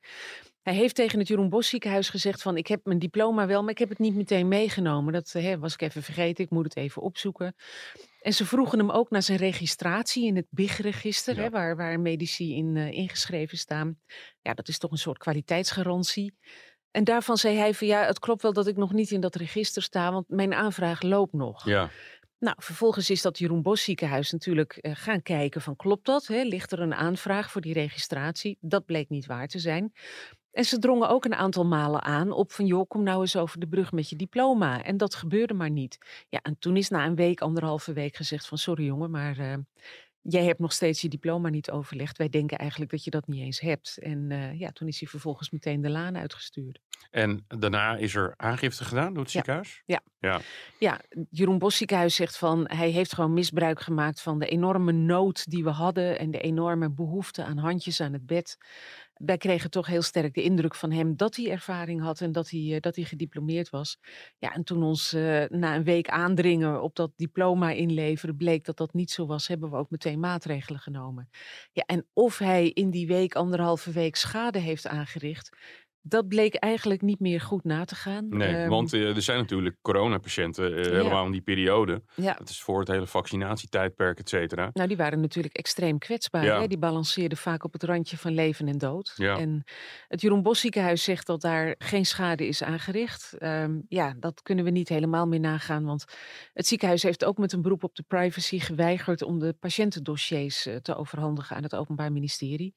Hij 0.62 0.76
heeft 0.76 0.96
tegen 0.96 1.20
het 1.20 1.28
Jeroen 1.28 1.50
Bos 1.50 1.70
ziekenhuis 1.70 2.10
gezegd 2.10 2.42
van 2.42 2.58
ik 2.58 2.68
heb 2.68 2.86
mijn 2.86 3.00
diploma 3.00 3.48
wel, 3.48 3.62
maar 3.62 3.72
ik 3.72 3.78
heb 3.78 3.90
het 3.90 4.00
niet 4.00 4.16
meteen 4.16 4.48
meegenomen. 4.48 5.14
Dat 5.14 5.32
hè, 5.32 5.60
was 5.60 5.74
ik 5.74 5.82
even 5.82 6.04
vergeten, 6.04 6.44
ik 6.44 6.50
moet 6.50 6.64
het 6.64 6.76
even 6.76 7.02
opzoeken. 7.02 7.56
En 8.22 8.34
ze 8.34 8.46
vroegen 8.46 8.78
hem 8.80 8.90
ook 8.92 9.10
naar 9.10 9.22
zijn 9.24 9.38
registratie 9.38 10.26
in 10.26 10.36
het 10.36 10.46
BIG-register, 10.50 11.36
Ja. 11.36 11.50
waar, 11.50 11.76
waar 11.76 12.00
medici 12.00 12.56
in 12.56 12.78
eh, 12.78 12.92
ingeschreven 12.92 13.58
staan. 13.58 14.00
Ja, 14.42 14.54
dat 14.54 14.68
is 14.68 14.78
toch 14.78 14.92
een 14.92 14.98
soort 14.98 15.18
kwaliteitsgarantie. 15.18 16.34
En 16.92 17.04
daarvan 17.04 17.38
zei 17.38 17.58
hij 17.58 17.74
van 17.74 17.88
ja, 17.88 18.06
het 18.06 18.20
klopt 18.20 18.42
wel 18.42 18.54
dat 18.54 18.68
ik 18.68 18.78
nog 18.78 18.94
niet 18.94 19.12
in 19.12 19.22
dat 19.22 19.36
register 19.36 19.82
sta, 19.82 20.12
want 20.12 20.30
mijn 20.30 20.54
aanvraag 20.54 21.02
loopt 21.02 21.34
nog. 21.34 21.66
Ja. 21.66 21.90
Nou, 22.40 22.56
vervolgens 22.60 23.10
is 23.10 23.22
dat 23.22 23.38
Jeroen 23.38 23.62
Bos 23.62 23.84
ziekenhuis 23.84 24.32
natuurlijk 24.32 24.74
eh, 24.74 24.92
gaan 24.96 25.22
kijken 25.22 25.62
van 25.62 25.76
klopt 25.76 26.06
dat? 26.06 26.28
Hè? 26.28 26.42
Ligt 26.42 26.72
er 26.72 26.80
een 26.80 26.94
aanvraag 26.94 27.52
voor 27.52 27.62
die 27.62 27.74
registratie? 27.74 28.58
Dat 28.62 28.86
bleek 28.86 29.10
niet 29.10 29.26
waar 29.26 29.48
te 29.48 29.60
zijn. 29.60 29.94
En 30.52 30.66
ze 30.66 30.80
drongen 30.80 31.10
ook 31.10 31.26
een 31.26 31.36
aantal 31.36 31.66
malen 31.66 32.02
aan 32.02 32.32
op 32.32 32.52
van 32.52 32.66
joh, 32.66 32.88
kom 32.88 33.04
nou 33.04 33.22
eens 33.22 33.36
over 33.36 33.60
de 33.60 33.68
brug 33.68 33.92
met 33.92 34.10
je 34.10 34.16
diploma. 34.16 34.84
En 34.84 34.98
dat 34.98 35.16
gebeurde 35.16 35.54
maar 35.54 35.70
niet. 35.70 35.98
Ja, 36.30 36.40
en 36.42 36.56
toen 36.60 36.78
is 36.78 36.90
na 36.90 37.06
een 37.06 37.16
week, 37.16 37.42
anderhalve 37.42 37.94
week 37.94 38.16
gezegd 38.16 38.48
van 38.48 38.58
sorry 38.58 38.86
jongen, 38.86 39.12
maar 39.12 39.38
eh, 39.38 39.54
jij 40.30 40.44
hebt 40.46 40.60
nog 40.60 40.72
steeds 40.74 41.02
je 41.02 41.10
diploma 41.10 41.50
niet 41.50 41.72
overlegd. 41.72 42.18
Wij 42.18 42.30
denken 42.30 42.58
eigenlijk 42.58 42.92
dat 42.92 43.04
je 43.04 43.10
dat 43.12 43.28
niet 43.28 43.42
eens 43.42 43.60
hebt. 43.60 43.98
En 43.98 44.32
eh, 44.32 44.60
ja, 44.60 44.72
toen 44.72 44.88
is 44.88 45.00
hij 45.00 45.10
vervolgens 45.10 45.50
meteen 45.52 45.82
de 45.82 45.90
laan 45.90 46.18
uitgestuurd. 46.18 46.80
En 47.12 47.46
daarna 47.48 47.96
is 47.96 48.16
er 48.16 48.34
aangifte 48.38 48.84
gedaan 48.86 49.14
door 49.14 49.24
het 49.24 49.32
Ja. 49.32 49.38
ziekenhuis? 49.40 49.82
Ja. 49.86 50.02
Ja. 50.20 50.40
Ja, 50.80 51.02
Jeroen 51.30 51.58
Bos 51.60 51.78
ziekenhuis 51.78 52.16
zegt 52.16 52.38
van 52.38 52.64
hij 52.70 52.90
heeft 52.90 53.14
gewoon 53.14 53.34
misbruik 53.34 53.80
gemaakt 53.80 54.22
van 54.22 54.40
de 54.40 54.48
enorme 54.48 54.92
nood 54.92 55.50
die 55.50 55.64
we 55.64 55.70
hadden 55.70 56.20
en 56.20 56.32
de 56.32 56.40
enorme 56.40 56.90
behoefte 56.92 57.44
aan 57.44 57.58
handjes 57.58 58.02
aan 58.02 58.14
het 58.14 58.26
bed. 58.26 58.58
Wij 59.18 59.38
kregen 59.38 59.70
toch 59.70 59.88
heel 59.88 60.02
sterk 60.02 60.34
de 60.34 60.44
indruk 60.44 60.76
van 60.76 60.92
hem 60.92 61.16
dat 61.16 61.36
hij 61.36 61.52
ervaring 61.52 62.02
had 62.02 62.22
en 62.22 62.32
dat 62.32 62.50
hij, 62.50 62.74
eh, 62.74 62.80
dat 62.80 62.96
hij 62.96 63.06
gediplomeerd 63.06 63.70
was. 63.70 63.98
Ja, 64.38 64.54
en 64.54 64.64
toen 64.64 64.84
ons 64.84 65.14
eh, 65.14 65.44
na 65.50 65.76
een 65.76 65.84
week 65.84 66.10
aandringen 66.10 66.82
op 66.82 66.96
dat 66.96 67.12
diploma 67.16 67.72
inleveren 67.72 68.38
bleek 68.38 68.66
dat 68.66 68.78
dat 68.78 68.94
niet 68.94 69.12
zo 69.12 69.26
was, 69.26 69.48
hebben 69.48 69.70
we 69.70 69.76
ook 69.78 69.90
meteen 69.90 70.20
maatregelen 70.20 70.80
genomen. 70.80 71.30
Ja, 71.72 71.84
en 71.86 72.08
of 72.14 72.38
hij 72.38 72.70
in 72.70 72.90
die 72.90 73.08
week, 73.08 73.36
anderhalve 73.36 73.92
week, 73.92 74.16
schade 74.16 74.60
heeft 74.60 74.88
aangericht, 74.88 75.58
dat 76.08 76.28
bleek 76.28 76.56
eigenlijk 76.56 77.02
niet 77.02 77.20
meer 77.20 77.42
goed 77.42 77.64
na 77.64 77.86
te 77.86 77.96
gaan. 77.96 78.28
Nee, 78.30 78.56
Ehm, 78.56 78.70
want 78.70 78.94
eh, 78.94 79.16
er 79.16 79.22
zijn 79.22 79.38
natuurlijk 79.38 79.76
coronapatiënten 79.82 80.78
eh, 80.78 80.84
helemaal 80.86 81.26
in 81.26 81.32
die 81.32 81.42
periode. 81.42 82.04
ja. 82.16 82.36
Het 82.38 82.50
is 82.50 82.62
voor 82.62 82.80
het 82.80 82.88
hele 82.88 83.08
vaccinatietijdperk, 83.08 84.20
et 84.20 84.30
cetera. 84.30 84.70
Nou, 84.74 84.88
die 84.88 84.98
waren 84.98 85.22
natuurlijk 85.22 85.54
extreem 85.56 85.98
kwetsbaar. 85.98 86.44
Ja. 86.44 86.60
Hè? 86.62 86.68
Die 86.68 86.78
balanceerden 86.78 87.38
vaak 87.38 87.64
op 87.64 87.74
het 87.74 87.84
randje 87.84 88.18
van 88.18 88.34
leven 88.34 88.68
en 88.68 88.78
dood. 88.78 89.14
Ja. 89.16 89.38
En 89.38 89.64
het 90.08 90.22
Jeroen 90.22 90.42
Bos 90.42 90.60
ziekenhuis 90.60 91.04
zegt 91.04 91.26
dat 91.28 91.42
daar 91.42 91.76
geen 91.78 92.06
schade 92.06 92.48
is 92.48 92.64
aangericht. 92.64 93.34
Ehm, 93.38 93.80
ja, 93.88 94.16
dat 94.20 94.42
kunnen 94.42 94.66
we 94.66 94.72
niet 94.72 94.90
helemaal 94.90 95.28
meer 95.28 95.40
nagaan. 95.40 95.84
Want 95.84 96.06
het 96.54 96.68
ziekenhuis 96.68 97.04
heeft 97.04 97.26
ook 97.26 97.38
met 97.38 97.54
een 97.54 97.62
beroep 97.62 97.84
op 97.84 97.96
de 97.96 98.04
privacy 98.08 98.60
geweigerd 98.60 99.22
om 99.22 99.40
de 99.40 99.54
patiëntendossiers 99.60 100.66
eh, 100.66 100.76
te 100.76 100.96
overhandigen 100.96 101.56
aan 101.56 101.64
het 101.64 101.76
Openbaar 101.76 102.12
Ministerie. 102.12 102.76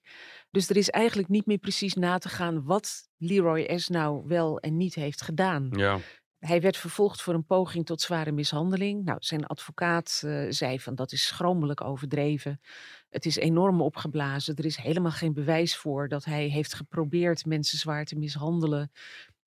Dus 0.50 0.68
er 0.70 0.76
is 0.76 0.90
eigenlijk 0.90 1.28
niet 1.28 1.46
meer 1.46 1.58
precies 1.58 1.94
na 1.94 2.18
te 2.18 2.28
gaan 2.28 2.64
wat 2.64 3.08
Leroy 3.22 3.78
S. 3.78 3.88
nou 3.88 4.22
wel 4.26 4.58
en 4.60 4.76
niet 4.76 4.94
heeft 4.94 5.22
gedaan. 5.22 5.68
Ja, 5.72 5.98
Hij 6.38 6.60
werd 6.60 6.76
vervolgd 6.76 7.22
voor 7.22 7.34
een 7.34 7.44
poging 7.46 7.86
tot 7.86 8.00
zware 8.00 8.32
mishandeling. 8.32 9.04
Nou, 9.04 9.18
zijn 9.20 9.46
advocaat 9.46 10.22
eh, 10.24 10.46
zei 10.48 10.80
van 10.80 10.94
dat 10.94 11.12
is 11.12 11.26
schromelijk 11.26 11.80
overdreven. 11.80 12.60
Het 13.08 13.26
is 13.26 13.36
enorm 13.36 13.80
opgeblazen. 13.82 14.56
Er 14.56 14.64
is 14.64 14.76
helemaal 14.76 15.10
geen 15.10 15.32
bewijs 15.32 15.76
voor 15.76 16.08
dat 16.08 16.24
hij 16.24 16.46
heeft 16.48 16.74
geprobeerd 16.74 17.44
mensen 17.46 17.78
zwaar 17.78 18.04
te 18.04 18.16
mishandelen. 18.16 18.92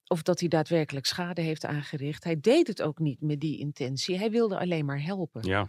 Of 0.08 0.22
dat 0.22 0.40
hij 0.40 0.50
daadwerkelijk 0.50 1.06
schade 1.06 1.42
heeft 1.42 1.66
aangericht. 1.66 2.24
Hij 2.24 2.40
deed 2.40 2.68
het 2.68 2.82
ook 2.82 3.00
niet 3.00 3.22
met 3.22 3.40
die 3.40 3.60
intentie. 3.60 4.18
Hij 4.18 4.32
wilde 4.32 4.60
alleen 4.60 4.86
maar 4.86 5.04
helpen. 5.04 5.42
ja, 5.44 5.68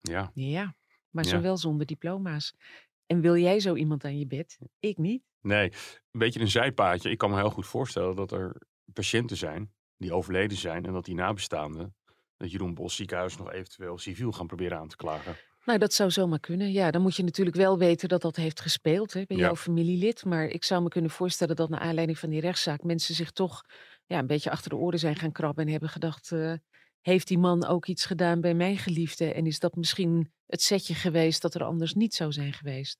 ja. 0.00 0.30
Ja, 0.34 0.74
maar 1.10 1.24
Ja. 1.24 1.30
zowel 1.30 1.56
zonder 1.56 1.86
diploma's. 1.86 2.54
En 3.06 3.20
wil 3.20 3.36
jij 3.36 3.60
zo 3.60 3.74
iemand 3.74 4.04
aan 4.04 4.18
je 4.18 4.26
bed? 4.26 4.58
Ik 4.80 4.98
niet. 4.98 5.22
Nee, 5.46 5.72
een 6.10 6.18
beetje 6.18 6.40
een 6.40 6.50
zijpaadje. 6.50 7.10
Ik 7.10 7.18
kan 7.18 7.30
me 7.30 7.36
heel 7.36 7.50
goed 7.50 7.66
voorstellen 7.66 8.16
dat 8.16 8.32
er 8.32 8.56
patiënten 8.92 9.36
zijn 9.36 9.72
die 9.96 10.12
overleden 10.12 10.56
zijn 10.56 10.84
en 10.84 10.92
dat 10.92 11.04
die 11.04 11.14
nabestaanden, 11.14 11.96
dat 12.36 12.50
Jeroen 12.50 12.74
Bos 12.74 12.96
ziekenhuis 12.96 13.36
nog 13.36 13.52
eventueel 13.52 13.98
civiel 13.98 14.32
gaan 14.32 14.46
proberen 14.46 14.78
aan 14.78 14.88
te 14.88 14.96
klagen. 14.96 15.36
Nou, 15.64 15.78
dat 15.78 15.92
zou 15.92 16.10
zomaar 16.10 16.40
kunnen. 16.40 16.72
Ja, 16.72 16.90
dan 16.90 17.02
moet 17.02 17.16
je 17.16 17.22
natuurlijk 17.22 17.56
wel 17.56 17.78
weten 17.78 18.08
dat 18.08 18.22
dat 18.22 18.36
heeft 18.36 18.60
gespeeld 18.60 19.12
hè, 19.12 19.22
bij 19.26 19.36
Ja. 19.36 19.42
jouw 19.42 19.56
familielid. 19.56 20.24
Maar 20.24 20.46
ik 20.46 20.64
zou 20.64 20.82
me 20.82 20.88
kunnen 20.88 21.10
voorstellen 21.10 21.56
dat 21.56 21.68
naar 21.68 21.80
aanleiding 21.80 22.18
van 22.18 22.30
die 22.30 22.40
rechtszaak 22.40 22.82
mensen 22.82 23.14
zich 23.14 23.30
toch 23.30 23.62
ja, 24.06 24.18
een 24.18 24.26
beetje 24.26 24.50
achter 24.50 24.70
de 24.70 24.76
oren 24.76 24.98
zijn 24.98 25.16
gaan 25.16 25.32
krabben 25.32 25.64
en 25.64 25.70
hebben 25.70 25.88
gedacht, 25.88 26.32
eh, 26.32 26.52
heeft 27.00 27.28
die 27.28 27.38
man 27.38 27.66
ook 27.66 27.86
iets 27.86 28.04
gedaan 28.04 28.40
bij 28.40 28.54
mijn 28.54 28.78
geliefde? 28.78 29.32
En 29.32 29.46
is 29.46 29.58
dat 29.58 29.76
misschien 29.76 30.32
het 30.46 30.62
setje 30.62 30.94
geweest 30.94 31.42
dat 31.42 31.54
er 31.54 31.64
anders 31.64 31.94
niet 31.94 32.14
zou 32.14 32.32
zijn 32.32 32.52
geweest? 32.52 32.98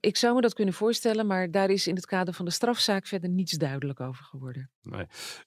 Ik 0.00 0.16
zou 0.16 0.34
me 0.34 0.40
dat 0.40 0.54
kunnen 0.54 0.74
voorstellen, 0.74 1.26
maar 1.26 1.50
daar 1.50 1.70
is 1.70 1.86
in 1.86 1.94
het 1.94 2.06
kader 2.06 2.34
van 2.34 2.44
de 2.44 2.50
strafzaak 2.50 3.06
verder 3.06 3.30
niets 3.30 3.52
duidelijk 3.52 4.00
over 4.00 4.24
geworden. 4.24 4.70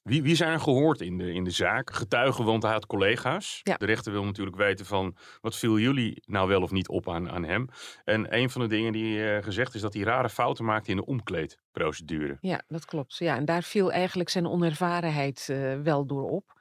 Wie, 0.04 0.24
wie 0.24 0.36
zijn 0.36 0.52
er 0.54 0.60
gehoord 0.60 1.02
in 1.02 1.18
de, 1.18 1.34
in 1.34 1.44
de 1.44 1.52
zaak? 1.52 1.94
Getuigen, 1.94 2.46
want 2.46 2.64
hij 2.64 2.72
had 2.72 2.86
collega's. 2.86 3.60
Ja. 3.64 3.76
De 3.78 3.86
rechter 3.86 4.12
wil 4.12 4.24
natuurlijk 4.24 4.58
weten 4.58 4.86
van 4.86 5.18
wat 5.42 5.56
viel 5.56 5.80
jullie 5.80 6.24
nou 6.26 6.48
wel 6.48 6.62
of 6.62 6.72
niet 6.72 6.90
op 6.90 7.10
aan, 7.10 7.30
aan 7.30 7.44
hem. 7.44 7.68
En 8.04 8.36
een 8.36 8.50
van 8.50 8.62
de 8.62 8.68
dingen 8.68 8.92
die 8.92 9.30
eh, 9.30 9.44
gezegd 9.44 9.76
is 9.76 9.82
dat 9.82 9.94
hij 9.94 10.04
rare 10.04 10.30
fouten 10.30 10.66
maakte 10.66 10.90
in 10.90 10.98
de 10.98 11.06
omkleedprocedure. 11.06 12.38
Ja, 12.42 12.62
dat 12.68 12.86
klopt. 12.86 13.18
Ja, 13.18 13.36
en 13.36 13.46
daar 13.46 13.64
viel 13.64 13.92
eigenlijk 13.92 14.30
zijn 14.30 14.48
onervarenheid 14.48 15.48
eh, 15.50 15.80
wel 15.82 16.06
door 16.06 16.30
op. 16.30 16.60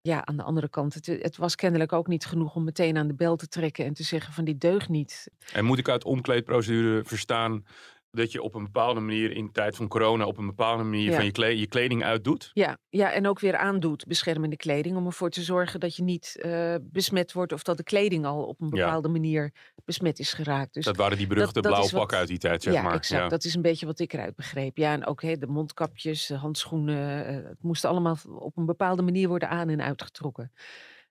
Ja, 0.00 0.26
aan 0.26 0.36
de 0.36 0.42
andere 0.42 0.68
kant, 0.68 0.94
het, 0.94 1.36
was 1.36 1.54
kennelijk 1.54 1.92
ook 1.92 2.06
niet 2.06 2.26
genoeg 2.26 2.54
om 2.54 2.64
meteen 2.64 2.96
aan 2.96 3.06
de 3.06 3.14
bel 3.14 3.36
te 3.36 3.48
trekken 3.48 3.84
en 3.84 3.94
te 3.94 4.02
zeggen 4.02 4.32
van 4.32 4.44
dit 4.44 4.60
deugt 4.60 4.88
niet. 4.88 5.30
En 5.52 5.64
moet 5.64 5.78
ik 5.78 5.88
uit 5.88 6.04
omkleedprocedure 6.04 7.04
verstaan 7.04 7.64
dat 8.10 8.32
je 8.32 8.42
op 8.42 8.54
een 8.54 8.64
bepaalde 8.64 9.00
manier 9.00 9.30
in 9.30 9.44
de 9.46 9.52
tijd 9.52 9.76
van 9.76 9.88
corona 9.88 10.24
op 10.24 10.38
een 10.38 10.46
bepaalde 10.46 10.82
manier 10.82 11.10
Ja. 11.10 11.14
van 11.16 11.24
je, 11.24 11.30
kle- 11.32 11.46
je 11.46 11.66
kleding 11.66 12.04
uitdoet? 12.04 12.50
Ja, 12.52 12.78
ja, 12.88 13.12
en 13.12 13.26
ook 13.26 13.40
weer 13.40 13.56
aandoet 13.56 14.06
beschermende 14.06 14.56
kleding 14.56 14.96
om 14.96 15.06
ervoor 15.06 15.30
te 15.30 15.42
zorgen 15.42 15.80
dat 15.80 15.96
je 15.96 16.02
niet 16.02 16.36
eh, 16.42 16.74
besmet 16.82 17.32
wordt 17.32 17.52
of 17.52 17.62
dat 17.62 17.76
de 17.76 17.82
kleding 17.82 18.24
al 18.26 18.44
op 18.44 18.60
een 18.60 18.68
Ja. 18.72 18.84
bepaalde 18.84 19.08
manier 19.08 19.52
besmet 19.84 20.18
is 20.18 20.32
geraakt. 20.32 20.74
Dus 20.74 20.84
dat 20.84 20.96
waren 20.96 21.16
die 21.18 21.26
beruchte 21.26 21.60
blauwe 21.60 21.82
wat- 21.90 22.00
pakken 22.00 22.18
uit 22.18 22.28
die 22.28 22.38
tijd, 22.38 22.62
zeg 22.62 22.74
ja, 22.74 22.82
maar. 22.82 22.94
exact. 22.94 23.30
Dat 23.30 23.44
is 23.44 23.54
een 23.54 23.62
beetje 23.62 23.86
wat 23.86 23.98
ik 23.98 24.12
eruit 24.12 24.34
begreep. 24.36 24.76
Ja, 24.76 24.92
en 24.92 25.06
ook 25.06 25.22
hè, 25.22 25.36
de 25.36 25.46
mondkapjes, 25.46 26.26
de 26.26 26.34
handschoenen. 26.36 27.26
eh, 27.26 27.34
het 27.48 27.62
moest 27.62 27.84
allemaal 27.84 28.16
op 28.38 28.56
een 28.56 28.66
bepaalde 28.66 29.02
manier 29.02 29.28
worden 29.28 29.48
aan- 29.48 29.68
en 29.68 29.82
uitgetrokken. 29.82 30.52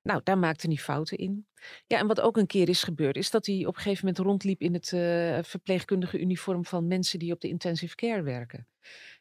Nou, 0.02 0.22
daar 0.24 0.38
maakte 0.38 0.68
hij 0.68 0.76
fouten 0.76 1.18
in. 1.18 1.48
Ja, 1.88 1.98
en 2.00 2.08
wat 2.08 2.22
ook 2.22 2.38
een 2.38 2.48
keer 2.48 2.70
is 2.70 2.84
gebeurd, 2.84 3.16
is 3.16 3.30
dat 3.30 3.46
hij 3.46 3.66
op 3.66 3.76
een 3.76 3.82
gegeven 3.82 4.06
moment 4.06 4.26
rondliep 4.26 4.62
in 4.62 4.74
het 4.74 4.94
eh, 4.94 5.38
verpleegkundige 5.44 6.20
uniform 6.20 6.66
van 6.66 6.88
mensen 6.88 7.20
die 7.20 7.34
op 7.34 7.40
de 7.42 7.48
intensive 7.48 7.96
care 7.96 8.22
werken. 8.22 8.68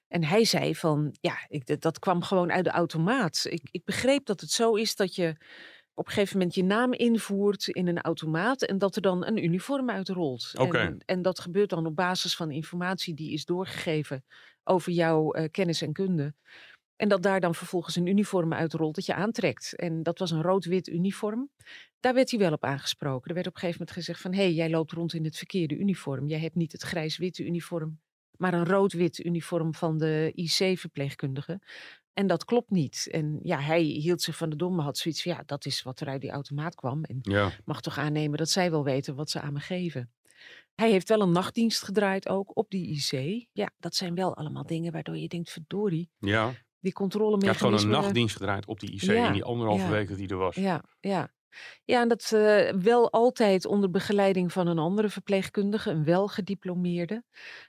En 0.09 0.25
hij 0.25 0.45
zei 0.45 0.75
van, 0.77 1.17
ja, 1.21 1.37
ik, 1.49 1.81
dat- 1.81 1.99
kwam 1.99 2.23
gewoon 2.23 2.53
uit 2.53 2.65
de 2.65 2.71
automaat. 2.71 3.47
Ik, 3.49 3.69
ik 3.71 3.85
begreep 3.85 4.27
dat 4.27 4.41
het 4.41 4.51
zo 4.51 4.75
is 4.75 4.97
dat 4.97 5.15
je 5.15 5.37
op 5.95 6.07
een 6.07 6.13
gegeven 6.13 6.37
moment 6.39 6.55
je 6.55 6.65
naam 6.65 6.93
invoert 6.93 7.69
in 7.69 7.87
een 7.87 8.01
automaat 8.01 8.63
en 8.63 8.79
dat 8.79 8.97
er 8.97 9.03
dan 9.03 9.27
een 9.27 9.45
uniform 9.45 9.91
uitrolt. 9.91 10.53
Oké. 10.55 10.79
En, 10.79 10.99
en 11.05 11.23
dat 11.23 11.41
gebeurt 11.41 11.71
dan 11.71 11.87
op 11.87 11.97
basis 11.97 12.37
van 12.37 12.51
informatie 12.51 13.15
die 13.15 13.33
is 13.33 13.45
doorgegeven 13.45 14.25
over 14.65 14.93
jouw 14.93 15.33
eh, 15.33 15.51
kennis 15.51 15.83
en 15.83 15.93
kunde. 15.93 16.35
En 16.97 17.09
dat 17.09 17.23
daar 17.23 17.41
dan 17.41 17.55
vervolgens 17.55 17.97
een 17.97 18.07
uniform 18.07 18.53
uitrolt 18.53 18.95
dat 18.95 19.07
je 19.07 19.15
aantrekt. 19.15 19.75
En 19.77 20.03
dat 20.03 20.19
was 20.19 20.31
een 20.31 20.43
rood-wit 20.43 20.89
uniform. 20.89 21.51
Daar 22.01 22.15
werd 22.15 22.31
hij 22.31 22.39
wel 22.41 22.53
op 22.53 22.65
aangesproken. 22.65 23.29
Er 23.29 23.35
werd 23.35 23.47
op 23.47 23.55
een 23.55 23.61
gegeven 23.61 23.81
moment 23.81 23.99
gezegd 23.99 24.21
van... 24.21 24.33
hé, 24.33 24.43
hey, 24.43 24.53
jij 24.53 24.71
loopt 24.71 24.93
rond 24.93 25.15
in 25.15 25.25
het 25.25 25.37
verkeerde 25.37 25.77
uniform. 25.77 26.27
Jij 26.27 26.39
hebt 26.41 26.55
niet 26.55 26.73
het 26.73 26.83
grijs-witte 26.83 27.45
uniform, 27.45 28.01
maar 28.37 28.55
een 28.55 28.67
rood-wit 28.67 29.19
uniform 29.25 29.75
van 29.75 29.99
de 29.99 30.33
IC-verpleegkundige. 30.35 31.61
En 32.13 32.27
dat 32.27 32.45
klopt 32.45 32.71
niet. 32.71 33.09
En 33.11 33.39
ja, 33.43 33.61
hij 33.61 33.83
hield 33.83 34.23
zich 34.23 34.37
van 34.37 34.51
de 34.51 34.57
domme, 34.57 34.83
had 34.83 34.99
zoiets 34.99 35.23
van... 35.23 35.33
ja, 35.33 35.43
dat 35.47 35.67
is 35.67 35.83
wat 35.83 36.01
er 36.01 36.09
uit 36.09 36.21
die 36.21 36.31
automaat 36.31 36.75
kwam. 36.75 37.05
En 37.05 37.19
Ja. 37.23 37.53
mag 37.65 37.81
toch 37.81 37.99
aannemen 37.99 38.39
dat 38.39 38.51
zij 38.51 38.71
wel 38.71 38.85
weten 38.85 39.15
wat 39.15 39.31
ze 39.31 39.41
aan 39.41 39.53
me 39.53 39.61
geven. 39.61 40.11
Hij 40.75 40.91
heeft 40.91 41.09
wel 41.09 41.21
een 41.21 41.33
nachtdienst 41.33 41.83
gedraaid 41.83 42.29
ook 42.29 42.57
op 42.57 42.71
die 42.71 42.89
IC. 42.89 43.47
Ja, 43.53 43.71
dat 43.79 43.95
zijn 43.95 44.15
wel 44.15 44.37
allemaal 44.37 44.67
dingen 44.67 44.93
waardoor 44.93 45.17
je 45.17 45.29
denkt, 45.29 45.51
verdorie, 45.51 46.11
Ja. 46.19 46.55
Die 46.81 46.93
Je 46.93 46.99
hebt 46.99 47.13
controlemechanismen. 47.13 47.79
gewoon 47.79 47.95
een 47.95 48.01
nachtdienst 48.03 48.37
gedraaid 48.37 48.67
op 48.67 48.81
die 48.81 48.91
IC 48.93 49.01
Ja, 49.01 49.27
in 49.27 49.33
die 49.33 49.45
anderhalve 49.45 49.85
ja. 49.85 49.91
week 49.91 50.09
dat 50.09 50.17
die 50.17 50.29
er 50.29 50.37
was. 50.37 50.55
Ja, 50.55 50.83
ja. 51.01 51.35
Ja, 51.85 52.01
en 52.01 52.09
dat 52.09 52.33
eh, 52.33 52.73
wel 52.73 53.11
altijd 53.13 53.67
onder 53.67 53.91
begeleiding 53.91 54.53
van 54.53 54.67
een 54.67 54.79
andere 54.79 55.09
verpleegkundige, 55.09 55.91
een 55.91 56.05
welgediplomeerde. 56.05 57.25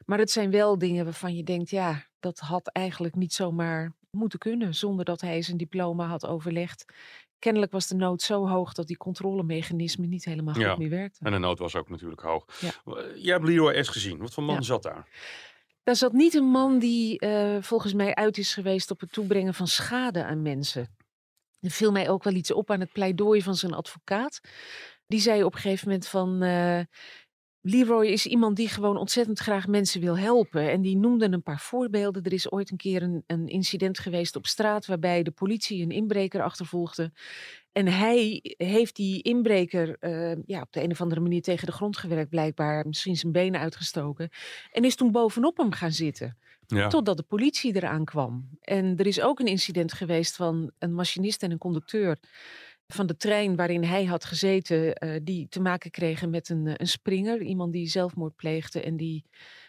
Maar 0.05 0.17
het 0.19 0.31
zijn 0.31 0.51
wel 0.51 0.77
dingen 0.77 1.03
waarvan 1.03 1.35
je 1.35 1.43
denkt, 1.43 1.69
ja, 1.69 2.05
dat 2.19 2.39
had 2.39 2.67
eigenlijk 2.67 3.15
niet 3.15 3.33
zomaar 3.33 3.93
moeten 4.11 4.39
kunnen, 4.39 4.75
zonder 4.75 5.05
dat 5.05 5.21
hij 5.21 5.41
zijn 5.41 5.57
diploma 5.57 6.07
had 6.07 6.25
overlegd. 6.25 6.85
Kennelijk 7.39 7.71
was 7.71 7.87
de 7.87 7.95
nood 7.95 8.21
zo 8.21 8.47
hoog 8.47 8.73
dat 8.73 8.87
die 8.87 8.97
controlemechanismen 8.97 10.09
niet 10.09 10.25
helemaal 10.25 10.53
goed 10.53 10.63
Ja, 10.63 10.75
meer 10.75 10.89
werkten. 10.89 11.25
En 11.25 11.31
de 11.31 11.37
nood 11.37 11.59
was 11.59 11.75
ook 11.75 11.89
natuurlijk 11.89 12.21
hoog. 12.21 12.45
Ja. 12.59 12.69
Eh, 12.85 13.23
Jij 13.23 13.33
hebt 13.33 13.45
Leroy 13.47 13.83
S 13.83 13.87
gezien. 13.89 14.17
Wat 14.17 14.33
voor 14.33 14.43
man 14.43 14.63
zat 14.63 14.83
daar? 14.83 15.07
Daar 15.87 15.95
zat 15.95 16.13
niet 16.13 16.33
een 16.33 16.45
man 16.49 16.79
die 16.79 17.19
eh, 17.19 17.57
volgens 17.61 17.93
mij 17.93 18.15
uit 18.15 18.37
is 18.37 18.53
geweest 18.53 18.91
op 18.91 18.99
het 18.99 19.11
toebrengen 19.11 19.53
van 19.53 19.67
schade 19.67 20.23
aan 20.23 20.41
mensen. 20.41 20.95
Er 21.59 21.69
viel 21.71 21.91
mij 21.91 22.09
ook 22.09 22.23
wel 22.23 22.33
iets 22.33 22.51
op 22.51 22.71
aan 22.71 22.79
het 22.79 22.91
pleidooi 22.91 23.41
van 23.41 23.55
zijn 23.55 23.73
advocaat. 23.73 24.39
Die 25.05 25.19
zei 25.19 25.43
op 25.43 25.53
een 25.53 25.59
gegeven 25.59 25.87
moment 25.87 26.07
van. 26.07 26.41
eh, 26.41 26.79
Leroy 27.61 28.05
is 28.05 28.25
iemand 28.25 28.55
die 28.55 28.67
gewoon 28.67 28.97
ontzettend 28.97 29.39
graag 29.39 29.67
mensen 29.67 30.01
wil 30.01 30.17
helpen. 30.17 30.71
En 30.71 30.81
die 30.81 30.97
noemde 30.97 31.31
een 31.31 31.43
paar 31.43 31.59
voorbeelden. 31.59 32.23
Er 32.23 32.33
is 32.33 32.51
ooit 32.51 32.71
een 32.71 32.77
keer 32.77 33.03
een, 33.03 33.23
een 33.27 33.47
incident 33.47 33.99
geweest 33.99 34.35
op 34.35 34.45
straat 34.45 34.85
waarbij 34.85 35.23
de 35.23 35.31
politie 35.31 35.83
een 35.83 35.91
inbreker 35.91 36.43
achtervolgde. 36.43 37.11
En 37.77 37.87
hij 37.87 38.39
heeft 38.57 38.95
die 38.95 39.21
inbreker 39.21 39.97
eh, 39.99 40.37
ja, 40.45 40.61
op 40.61 40.71
de 40.71 40.83
een 40.83 40.91
of 40.91 41.01
andere 41.01 41.21
manier 41.21 41.41
tegen 41.41 41.65
de 41.65 41.71
grond 41.71 41.97
gewerkt, 41.97 42.29
blijkbaar. 42.29 42.87
Misschien 42.87 43.15
zijn 43.15 43.31
benen 43.31 43.59
uitgestoken. 43.59 44.29
En 44.71 44.83
is 44.83 44.95
toen 44.95 45.11
bovenop 45.11 45.57
hem 45.57 45.71
gaan 45.71 45.91
zitten. 45.91 46.37
Ja. 46.67 46.87
Totdat 46.87 47.17
de 47.17 47.23
politie 47.23 47.75
eraan 47.75 48.05
kwam. 48.05 48.49
En 48.61 48.97
er 48.97 49.07
is 49.07 49.21
ook 49.21 49.39
een 49.39 49.47
incident 49.47 49.93
geweest 49.93 50.35
van 50.35 50.71
een 50.79 50.93
machinist 50.93 51.43
en 51.43 51.51
een 51.51 51.57
conducteur 51.57 52.17
van 52.87 53.05
de 53.07 53.17
trein 53.17 53.55
waarin 53.55 53.83
hij 53.83 54.05
had 54.05 54.25
gezeten, 54.25 54.93
eh, 54.95 55.19
die 55.23 55.47
te 55.49 55.59
maken 55.61 55.91
kregen 55.91 56.29
met 56.29 56.49
een, 56.49 56.67
eh, 56.67 56.73
een 56.77 56.87
springer. 56.87 57.41
Iemand 57.41 57.73
die 57.73 57.87
zelfmoord 57.87 58.35
pleegde 58.35 58.81
en 58.81 58.97
die 58.97 59.23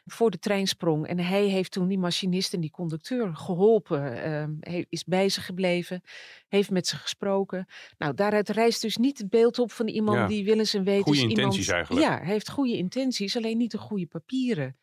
voor 0.06 0.30
de 0.30 0.38
trein 0.38 0.66
sprong. 0.66 1.06
En 1.06 1.18
hij 1.18 1.44
heeft 1.46 1.72
toen 1.72 1.88
die 1.88 1.98
machinist 1.98 2.54
en 2.54 2.60
die 2.60 2.70
conducteur 2.70 3.36
geholpen. 3.36 4.22
ehm, 4.22 4.52
hij 4.60 4.86
is 4.88 5.04
bij 5.04 5.28
ze 5.28 5.40
gebleven, 5.40 6.02
heeft 6.48 6.70
met 6.70 6.86
ze 6.86 6.96
gesproken. 6.96 7.66
Nou, 7.98 8.14
daaruit 8.14 8.48
rijst 8.48 8.82
dus 8.82 8.96
niet 8.96 9.18
het 9.18 9.30
beeld 9.30 9.58
op 9.58 9.72
van 9.72 9.88
iemand 9.88 10.18
Ja. 10.18 10.26
die 10.26 10.44
willens 10.44 10.74
en 10.74 10.84
wetens... 10.84 11.04
Goeie 11.04 11.20
iemand, 11.20 11.38
intenties 11.38 11.68
eigenlijk. 11.68 12.06
Ja, 12.06 12.18
hij 12.18 12.32
heeft 12.32 12.50
goede 12.50 12.76
intenties, 12.76 13.36
alleen 13.36 13.56
niet 13.58 13.70
de 13.70 13.78
goede 13.78 14.06
papieren. 14.06 14.76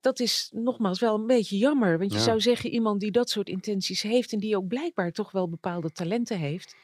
Dat 0.00 0.20
is 0.20 0.50
nogmaals 0.54 1.00
wel 1.00 1.14
een 1.14 1.26
beetje 1.26 1.58
jammer. 1.58 1.98
Want 1.98 2.12
je 2.12 2.18
Ja. 2.18 2.24
zou 2.24 2.40
zeggen, 2.40 2.70
iemand 2.70 3.00
die 3.00 3.10
dat 3.10 3.30
soort 3.30 3.48
intenties 3.48 4.02
heeft 4.02 4.32
en 4.32 4.38
die 4.38 4.56
ook 4.56 4.66
blijkbaar 4.68 5.12
toch 5.12 5.30
wel 5.30 5.48
bepaalde 5.48 5.90
talenten 5.90 6.38
heeft, 6.38 6.76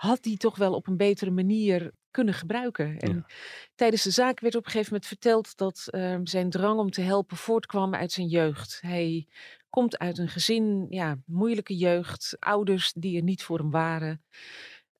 had 0.00 0.22
die 0.22 0.36
toch 0.36 0.56
wel 0.56 0.74
op 0.74 0.86
een 0.86 0.96
betere 0.96 1.30
manier 1.30 1.92
kunnen 2.10 2.34
gebruiken. 2.34 2.98
En 2.98 3.14
Ja. 3.14 3.26
tijdens 3.74 4.02
de 4.02 4.10
zaak 4.10 4.40
werd 4.40 4.54
op 4.54 4.64
een 4.64 4.70
gegeven 4.70 4.92
moment 4.92 5.08
verteld 5.10 5.56
dat 5.56 5.86
ehm, 5.90 6.26
zijn 6.26 6.50
drang 6.50 6.78
om 6.78 6.90
te 6.90 7.00
helpen 7.00 7.36
voortkwam 7.36 7.94
uit 7.94 8.12
zijn 8.12 8.26
jeugd. 8.26 8.78
Hij 8.80 9.26
komt 9.70 9.98
uit 9.98 10.18
een 10.18 10.28
gezin, 10.28 10.86
ja, 10.88 11.18
moeilijke 11.26 11.76
jeugd, 11.76 12.36
ouders 12.38 12.92
die 12.92 13.16
er 13.16 13.22
niet 13.22 13.42
voor 13.42 13.58
hem 13.58 13.70
waren. 13.70 14.22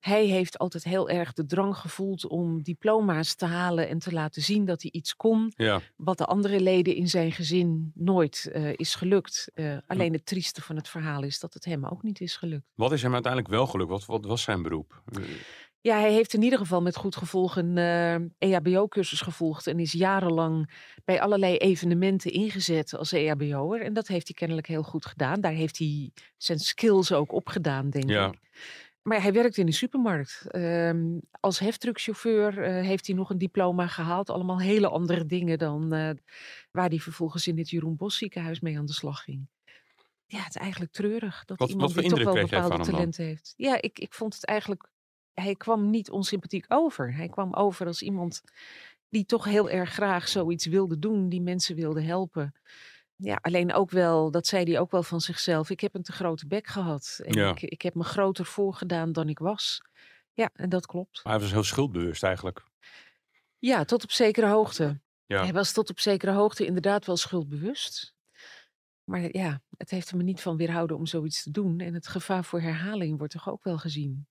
Hij 0.01 0.25
heeft 0.25 0.57
altijd 0.57 0.83
heel 0.83 1.09
erg 1.09 1.33
de 1.33 1.45
drang 1.45 1.77
gevoeld 1.77 2.27
om 2.27 2.63
diploma's 2.63 3.35
te 3.35 3.45
halen 3.45 3.87
en 3.89 3.99
te 3.99 4.11
laten 4.11 4.41
zien 4.41 4.65
dat 4.65 4.81
hij 4.81 4.91
iets 4.91 5.15
kon 5.15 5.51
Ja. 5.55 5.81
wat 5.95 6.17
de 6.17 6.25
andere 6.25 6.59
leden 6.61 6.95
in 6.95 7.07
zijn 7.07 7.31
gezin 7.31 7.91
nooit 7.95 8.49
eh, 8.53 8.69
is 8.75 8.95
gelukt. 8.95 9.51
Eh, 9.53 9.77
alleen 9.87 10.13
het 10.13 10.25
trieste 10.25 10.61
van 10.61 10.75
het 10.75 10.87
verhaal 10.89 11.23
is 11.23 11.39
dat 11.39 11.53
het 11.53 11.65
hem 11.65 11.85
ook 11.85 12.03
niet 12.03 12.19
is 12.21 12.35
gelukt. 12.35 12.65
Wat 12.75 12.91
is 12.91 13.01
hem 13.01 13.13
uiteindelijk 13.13 13.53
wel 13.53 13.67
gelukt? 13.67 13.89
Wat, 13.89 14.05
wat 14.05 14.25
was 14.25 14.41
zijn 14.41 14.61
beroep? 14.61 15.01
Eh, 15.05 15.23
Ja, 15.83 15.99
hij 15.99 16.11
heeft 16.13 16.33
in 16.33 16.41
ieder 16.41 16.59
geval 16.59 16.81
met 16.81 16.95
goed 16.95 17.15
gevolg 17.15 17.55
een 17.55 17.77
eh, 17.77 18.15
EHBO-cursus 18.37 19.21
gevolgd 19.21 19.67
en 19.67 19.79
is 19.79 19.91
jarenlang 19.91 20.69
bij 21.05 21.21
allerlei 21.21 21.57
evenementen 21.57 22.31
ingezet 22.31 22.95
als 22.95 23.11
EHBO'er. 23.11 23.81
En 23.81 23.93
dat 23.93 24.07
heeft 24.07 24.27
hij 24.27 24.35
kennelijk 24.35 24.67
heel 24.67 24.83
goed 24.83 25.05
gedaan. 25.05 25.41
Daar 25.41 25.51
heeft 25.51 25.77
hij 25.77 26.11
zijn 26.37 26.59
skills 26.59 27.11
ook 27.11 27.31
opgedaan, 27.31 27.89
denk 27.89 28.09
Ja. 28.09 28.27
ik. 28.27 28.39
Maar 29.01 29.21
hij 29.21 29.33
werkt 29.33 29.57
in 29.57 29.65
de 29.65 29.71
supermarkt. 29.71 30.45
Ehm, 30.47 31.19
als 31.39 31.59
heftruckchauffeur 31.59 32.63
eh, 32.63 32.85
heeft 32.85 33.07
hij 33.07 33.15
nog 33.15 33.29
een 33.29 33.37
diploma 33.37 33.87
gehaald. 33.87 34.29
Allemaal 34.29 34.59
hele 34.59 34.87
andere 34.87 35.25
dingen 35.25 35.57
dan 35.57 35.93
eh, 35.93 36.09
waar 36.71 36.89
hij 36.89 36.99
vervolgens 36.99 37.47
in 37.47 37.57
het 37.57 37.69
Jeroen 37.69 37.95
Bos 37.95 38.17
ziekenhuis 38.17 38.59
mee 38.59 38.77
aan 38.77 38.85
de 38.85 38.93
slag 38.93 39.23
ging. 39.23 39.47
Ja, 40.25 40.37
het 40.37 40.55
is 40.55 40.61
eigenlijk 40.61 40.91
treurig 40.91 41.45
dat 41.45 41.57
Wat- 41.57 41.69
iemand 41.69 41.93
wat 41.93 42.03
die 42.03 42.13
toch 42.13 42.33
wel 42.33 42.43
bepaalde 42.43 42.83
talenten 42.83 43.25
heeft. 43.25 43.53
Ja, 43.57 43.81
ik, 43.81 43.99
ik 43.99 44.13
vond 44.13 44.33
het 44.33 44.45
eigenlijk... 44.45 44.89
Hij 45.33 45.55
kwam 45.55 45.89
niet 45.89 46.09
onsympathiek 46.09 46.65
over. 46.67 47.15
Hij 47.15 47.29
kwam 47.29 47.53
over 47.53 47.87
als 47.87 48.01
iemand 48.01 48.41
die 49.09 49.25
toch 49.25 49.45
heel 49.45 49.69
erg 49.69 49.93
graag 49.93 50.27
zoiets 50.27 50.65
wilde 50.65 50.99
doen. 50.99 51.29
Die 51.29 51.41
mensen 51.41 51.75
wilde 51.75 52.01
helpen. 52.01 52.53
Ja, 53.23 53.39
alleen 53.41 53.73
ook 53.73 53.89
wel, 53.91 54.31
dat 54.31 54.47
zei 54.47 54.63
hij 54.63 54.79
ook 54.79 54.91
wel 54.91 55.03
van 55.03 55.21
zichzelf. 55.21 55.69
Ik 55.69 55.79
heb 55.79 55.95
een 55.95 56.03
te 56.03 56.11
grote 56.11 56.47
bek 56.47 56.67
gehad. 56.67 57.19
En 57.23 57.33
Ja. 57.33 57.49
ik, 57.49 57.61
ik 57.61 57.81
heb 57.81 57.95
me 57.95 58.03
groter 58.03 58.45
voorgedaan 58.45 59.11
dan 59.11 59.29
ik 59.29 59.39
was. 59.39 59.81
Ja, 60.33 60.49
en 60.53 60.69
dat 60.69 60.85
klopt. 60.85 61.19
Hij 61.23 61.39
was 61.39 61.51
heel 61.51 61.63
schuldbewust 61.63 62.23
eigenlijk. 62.23 62.63
Ja, 63.57 63.83
tot 63.83 64.03
op 64.03 64.11
zekere 64.11 64.47
hoogte. 64.47 65.01
Ja. 65.25 65.43
Hij 65.43 65.53
was 65.53 65.71
tot 65.71 65.89
op 65.89 65.99
zekere 65.99 66.31
hoogte 66.31 66.65
inderdaad 66.65 67.05
wel 67.05 67.17
schuldbewust. 67.17 68.13
Maar 69.03 69.37
ja, 69.37 69.61
het 69.77 69.89
heeft 69.89 70.09
hem 70.09 70.19
er 70.19 70.25
niet 70.25 70.41
van 70.41 70.57
weerhouden 70.57 70.97
om 70.97 71.05
zoiets 71.05 71.43
te 71.43 71.51
doen. 71.51 71.79
En 71.79 71.93
het 71.93 72.07
gevaar 72.07 72.43
voor 72.45 72.61
herhaling 72.61 73.17
wordt 73.17 73.33
toch 73.33 73.49
ook 73.49 73.63
wel 73.63 73.77
gezien. 73.77 74.27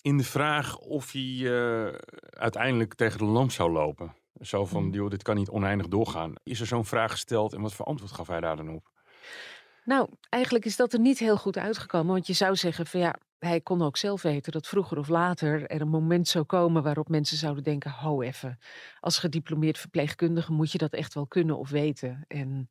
In 0.00 0.16
de 0.16 0.24
vraag 0.24 0.78
of 0.78 1.12
hij 1.12 1.38
eh, 1.44 1.94
uiteindelijk 2.30 2.94
tegen 2.94 3.18
de 3.18 3.24
lamp 3.24 3.50
zou 3.50 3.70
lopen. 3.72 4.14
Zo 4.40 4.66
van, 4.66 4.84
Mm. 4.84 4.92
joh, 4.92 5.10
dit 5.10 5.22
kan 5.22 5.36
niet 5.36 5.48
oneindig 5.50 5.88
doorgaan. 5.88 6.32
Is 6.42 6.60
er 6.60 6.66
zo'n 6.66 6.84
vraag 6.84 7.10
gesteld 7.10 7.52
en 7.52 7.60
wat 7.60 7.74
voor 7.74 7.86
antwoord 7.86 8.12
gaf 8.12 8.26
hij 8.26 8.40
daar 8.40 8.56
dan 8.56 8.68
op? 8.74 8.90
Nou, 9.84 10.08
eigenlijk 10.28 10.64
is 10.64 10.76
dat 10.76 10.92
er 10.92 10.98
niet 11.00 11.18
heel 11.18 11.36
goed 11.36 11.56
uitgekomen. 11.58 12.12
Want 12.12 12.26
je 12.26 12.32
zou 12.32 12.56
zeggen 12.56 12.86
van 12.86 13.00
ja, 13.00 13.14
hij 13.44 13.60
kon 13.60 13.82
ook 13.82 13.96
zelf 13.96 14.22
weten 14.22 14.52
dat 14.52 14.66
vroeger 14.66 14.98
of 14.98 15.08
later 15.08 15.66
er 15.66 15.80
een 15.80 15.88
moment 15.88 16.28
zou 16.28 16.44
komen 16.44 16.82
waarop 16.82 17.08
mensen 17.08 17.36
zouden 17.36 17.62
denken: 17.62 17.90
ho 17.90 18.22
even, 18.22 18.58
als 19.00 19.18
gediplomeerd 19.18 19.78
verpleegkundige 19.78 20.52
moet 20.52 20.72
je 20.72 20.78
dat 20.78 20.92
echt 20.92 21.14
wel 21.14 21.26
kunnen 21.26 21.58
of 21.58 21.70
weten. 21.70 22.24
En 22.28 22.70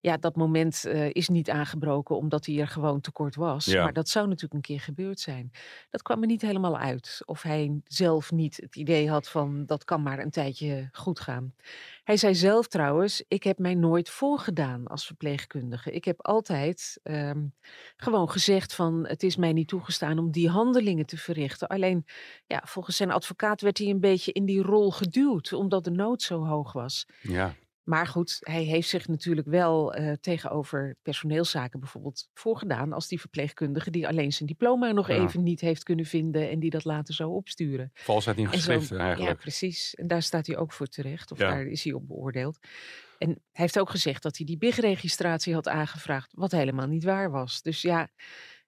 ja, 0.00 0.16
dat 0.16 0.36
moment 0.36 0.84
eh, 0.84 1.10
is 1.12 1.28
niet 1.28 1.50
aangebroken 1.50 2.16
omdat 2.16 2.46
hij 2.46 2.58
er 2.58 2.68
gewoon 2.68 3.00
tekort 3.00 3.34
was. 3.34 3.64
Ja. 3.64 3.82
Maar 3.82 3.92
dat 3.92 4.08
zou 4.08 4.26
natuurlijk 4.26 4.54
een 4.54 4.60
keer 4.60 4.80
gebeurd 4.80 5.20
zijn. 5.20 5.50
Dat 5.90 6.02
kwam 6.02 6.20
er 6.20 6.26
niet 6.26 6.42
helemaal 6.42 6.78
uit. 6.78 7.22
Of 7.24 7.42
hij 7.42 7.80
zelf 7.84 8.30
niet 8.30 8.56
het 8.56 8.76
idee 8.76 9.10
had 9.10 9.28
van 9.28 9.66
dat 9.66 9.84
kan 9.84 10.02
maar 10.02 10.18
een 10.18 10.30
tijdje 10.30 10.88
goed 10.92 11.20
gaan. 11.20 11.54
Hij 12.10 12.18
zei 12.18 12.34
zelf 12.34 12.66
trouwens: 12.66 13.24
Ik 13.28 13.42
heb 13.42 13.58
mij 13.58 13.74
nooit 13.74 14.10
voorgedaan 14.10 14.86
als 14.86 15.06
verpleegkundige. 15.06 15.90
Ik 15.90 16.04
heb 16.04 16.26
altijd 16.26 17.00
ehm, 17.02 17.46
gewoon 17.96 18.30
gezegd: 18.30 18.74
van 18.74 19.06
het 19.06 19.22
is 19.22 19.36
mij 19.36 19.52
niet 19.52 19.68
toegestaan 19.68 20.18
om 20.18 20.30
die 20.30 20.48
handelingen 20.48 21.06
te 21.06 21.16
verrichten. 21.16 21.68
Alleen, 21.68 22.06
ja, 22.46 22.62
volgens 22.64 22.96
zijn 22.96 23.10
advocaat 23.10 23.60
werd 23.60 23.78
hij 23.78 23.86
een 23.86 24.00
beetje 24.00 24.32
in 24.32 24.44
die 24.44 24.62
rol 24.62 24.90
geduwd, 24.90 25.52
omdat 25.52 25.84
de 25.84 25.90
nood 25.90 26.22
zo 26.22 26.44
hoog 26.44 26.72
was. 26.72 27.06
Ja, 27.20 27.54
Maar 27.84 28.06
goed, 28.06 28.36
hij 28.40 28.62
heeft 28.62 28.88
zich 28.88 29.08
natuurlijk 29.08 29.46
wel 29.46 29.94
eh, 29.94 30.12
tegenover 30.20 30.96
personeelszaken 31.02 31.80
bijvoorbeeld 31.80 32.28
voorgedaan 32.34 32.92
als 32.92 33.08
die 33.08 33.20
verpleegkundige 33.20 33.90
die 33.90 34.08
alleen 34.08 34.32
zijn 34.32 34.48
diploma 34.48 34.92
nog 34.92 35.08
Ja. 35.08 35.14
even 35.24 35.42
niet 35.42 35.60
heeft 35.60 35.82
kunnen 35.82 36.04
vinden 36.04 36.50
en 36.50 36.58
die 36.60 36.70
dat 36.70 36.84
later 36.84 37.14
zou 37.14 37.30
opsturen. 37.30 37.90
valsheid 37.94 38.36
in 38.36 38.44
En 38.44 38.50
zo- 38.50 38.56
geschriften 38.56 38.96
Ja, 38.96 39.04
eigenlijk. 39.04 39.38
precies. 39.40 39.94
En 39.94 40.06
daar 40.06 40.22
staat 40.22 40.46
hij 40.46 40.56
ook 40.56 40.72
voor 40.72 40.86
terecht. 40.86 41.32
Of 41.32 41.38
Ja. 41.38 41.50
daar 41.50 41.66
is 41.66 41.84
hij 41.84 41.92
op 41.92 42.06
beoordeeld. 42.08 42.58
En 43.18 43.28
hij 43.28 43.38
heeft 43.52 43.78
ook 43.78 43.90
gezegd 43.90 44.22
dat 44.22 44.36
hij 44.36 44.46
die 44.46 44.58
BIG-registratie 44.58 45.54
had 45.54 45.68
aangevraagd, 45.68 46.32
wat 46.34 46.50
helemaal 46.52 46.86
niet 46.86 47.04
waar 47.04 47.30
was. 47.30 47.62
Dus 47.62 47.82
ja, 47.82 48.08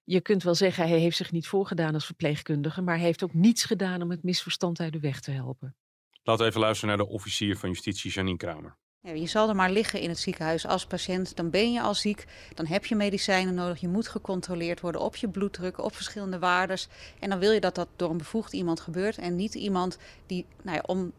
Je 0.05 0.21
kunt 0.21 0.43
wel 0.43 0.55
zeggen, 0.55 0.87
hij 0.87 0.99
heeft 0.99 1.17
zich 1.17 1.31
niet 1.31 1.47
voorgedaan 1.47 1.93
als 1.93 2.05
verpleegkundige, 2.05 2.81
maar 2.81 2.95
hij 2.95 3.05
heeft 3.05 3.23
ook 3.23 3.33
niets 3.33 3.63
gedaan 3.65 4.01
om 4.01 4.09
het 4.09 4.23
misverstand 4.23 4.79
uit 4.79 4.93
de 4.93 4.99
weg 4.99 5.19
te 5.19 5.31
helpen. 5.31 5.75
Laten 6.23 6.43
we 6.43 6.49
even 6.49 6.61
luisteren 6.61 6.97
naar 6.97 7.05
de 7.05 7.11
officier 7.11 7.57
van 7.57 7.69
justitie, 7.69 8.11
Janine 8.11 8.37
Kramer. 8.37 8.77
Je 9.11 9.27
zal 9.27 9.49
er 9.49 9.55
maar 9.55 9.71
liggen 9.71 9.99
in 9.99 10.09
het 10.09 10.19
ziekenhuis 10.19 10.67
als 10.67 10.85
patiënt. 10.85 11.35
Dan 11.35 11.49
ben 11.49 11.73
je 11.73 11.81
al 11.81 11.93
ziek, 11.93 12.25
dan 12.53 12.65
heb 12.65 12.85
je 12.85 12.95
medicijnen 12.95 13.53
nodig. 13.53 13.81
Je 13.81 13.87
moet 13.87 14.07
gecontroleerd 14.07 14.79
worden 14.79 15.01
op 15.01 15.15
je 15.15 15.29
bloeddruk, 15.29 15.77
op 15.77 15.95
verschillende 15.95 16.39
waardes. 16.39 16.87
En 17.19 17.29
dan 17.29 17.39
wil 17.39 17.51
je 17.51 17.59
dat 17.59 17.75
dat 17.75 17.87
door 17.95 18.09
een 18.09 18.17
bevoegd 18.17 18.53
iemand 18.53 18.79
gebeurt 18.79 19.17
en 19.17 19.35
niet 19.35 19.53
iemand 19.55 19.97
die 20.25 20.45
nou 20.61 20.75
ja, 20.75 20.83
om 20.85 21.11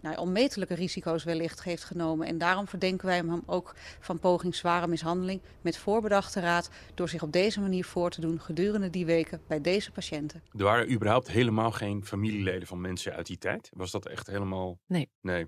nou, 0.00 0.16
onmetelijke 0.16 0.74
risico's 0.74 1.24
wellicht 1.24 1.62
heeft 1.62 1.84
genomen. 1.84 2.26
En 2.26 2.38
daarom 2.38 2.68
verdenken 2.68 3.06
wij 3.06 3.16
hem 3.16 3.42
ook 3.46 3.74
van 4.00 4.18
poging 4.18 4.54
zware 4.54 4.86
mishandeling 4.86 5.40
met 5.60 5.76
voorbedachte 5.76 6.40
raad 6.40 6.70
door 6.94 7.08
zich 7.08 7.22
op 7.22 7.32
deze 7.32 7.60
manier 7.60 7.84
voor 7.84 8.10
te 8.10 8.20
doen 8.20 8.40
gedurende 8.40 8.90
die 8.90 9.06
weken 9.06 9.40
bij 9.46 9.60
deze 9.60 9.90
patiënten. 9.90 10.42
Er 10.52 10.64
waren 10.64 10.92
überhaupt 10.92 11.30
helemaal 11.30 11.70
geen 11.70 12.04
familieleden 12.04 12.68
van 12.68 12.80
mensen 12.80 13.14
uit 13.14 13.26
die 13.26 13.38
tijd? 13.38 13.70
Was 13.72 13.90
dat 13.90 14.06
echt 14.06 14.26
helemaal... 14.26 14.78
Nee. 14.86 15.10
Nee. 15.20 15.46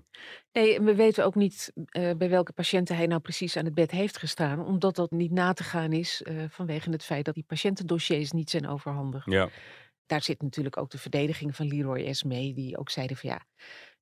Nee, 0.51 0.81
we 0.81 0.95
weten 0.95 1.25
ook 1.25 1.35
niet 1.35 1.71
uh, 1.75 2.11
bij 2.17 2.29
welke 2.29 2.53
patiënten 2.53 2.95
hij 2.95 3.07
nou 3.07 3.21
precies 3.21 3.57
aan 3.57 3.65
het 3.65 3.73
bed 3.73 3.91
heeft 3.91 4.17
gestaan, 4.17 4.65
omdat 4.65 4.95
dat 4.95 5.11
niet 5.11 5.31
na 5.31 5.53
te 5.53 5.63
gaan 5.63 5.91
is 5.91 6.23
uh, 6.27 6.43
vanwege 6.49 6.89
het 6.89 7.03
feit 7.03 7.25
dat 7.25 7.35
die 7.35 7.43
patiëntendossiers 7.47 8.31
niet 8.31 8.49
zijn 8.49 8.67
overhandigd. 8.67 9.31
Ja. 9.31 9.49
Daar 10.05 10.21
zit 10.21 10.41
natuurlijk 10.41 10.77
ook 10.77 10.89
de 10.89 10.97
verdediging 10.97 11.55
van 11.55 11.67
Leroy 11.67 12.13
S. 12.13 12.23
mee, 12.23 12.53
die 12.53 12.77
ook 12.77 12.89
zeiden 12.89 13.17
van 13.17 13.29
ja, 13.29 13.45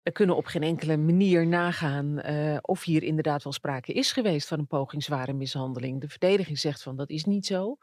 we 0.03 0.11
kunnen 0.11 0.35
op 0.35 0.45
geen 0.45 0.63
enkele 0.63 0.97
manier 0.97 1.47
nagaan 1.47 2.19
uh, 2.25 2.57
of 2.61 2.83
hier 2.83 3.03
inderdaad 3.03 3.43
wel 3.43 3.53
sprake 3.53 3.93
is 3.93 4.11
geweest 4.11 4.47
van 4.47 4.59
een 4.59 4.67
poging 4.67 5.03
zware 5.03 5.33
mishandeling. 5.33 6.01
De 6.01 6.09
verdediging 6.09 6.59
zegt 6.59 6.83
van 6.83 6.95
dat 6.95 7.09
is 7.09 7.25
niet 7.25 7.45
zo. 7.45 7.77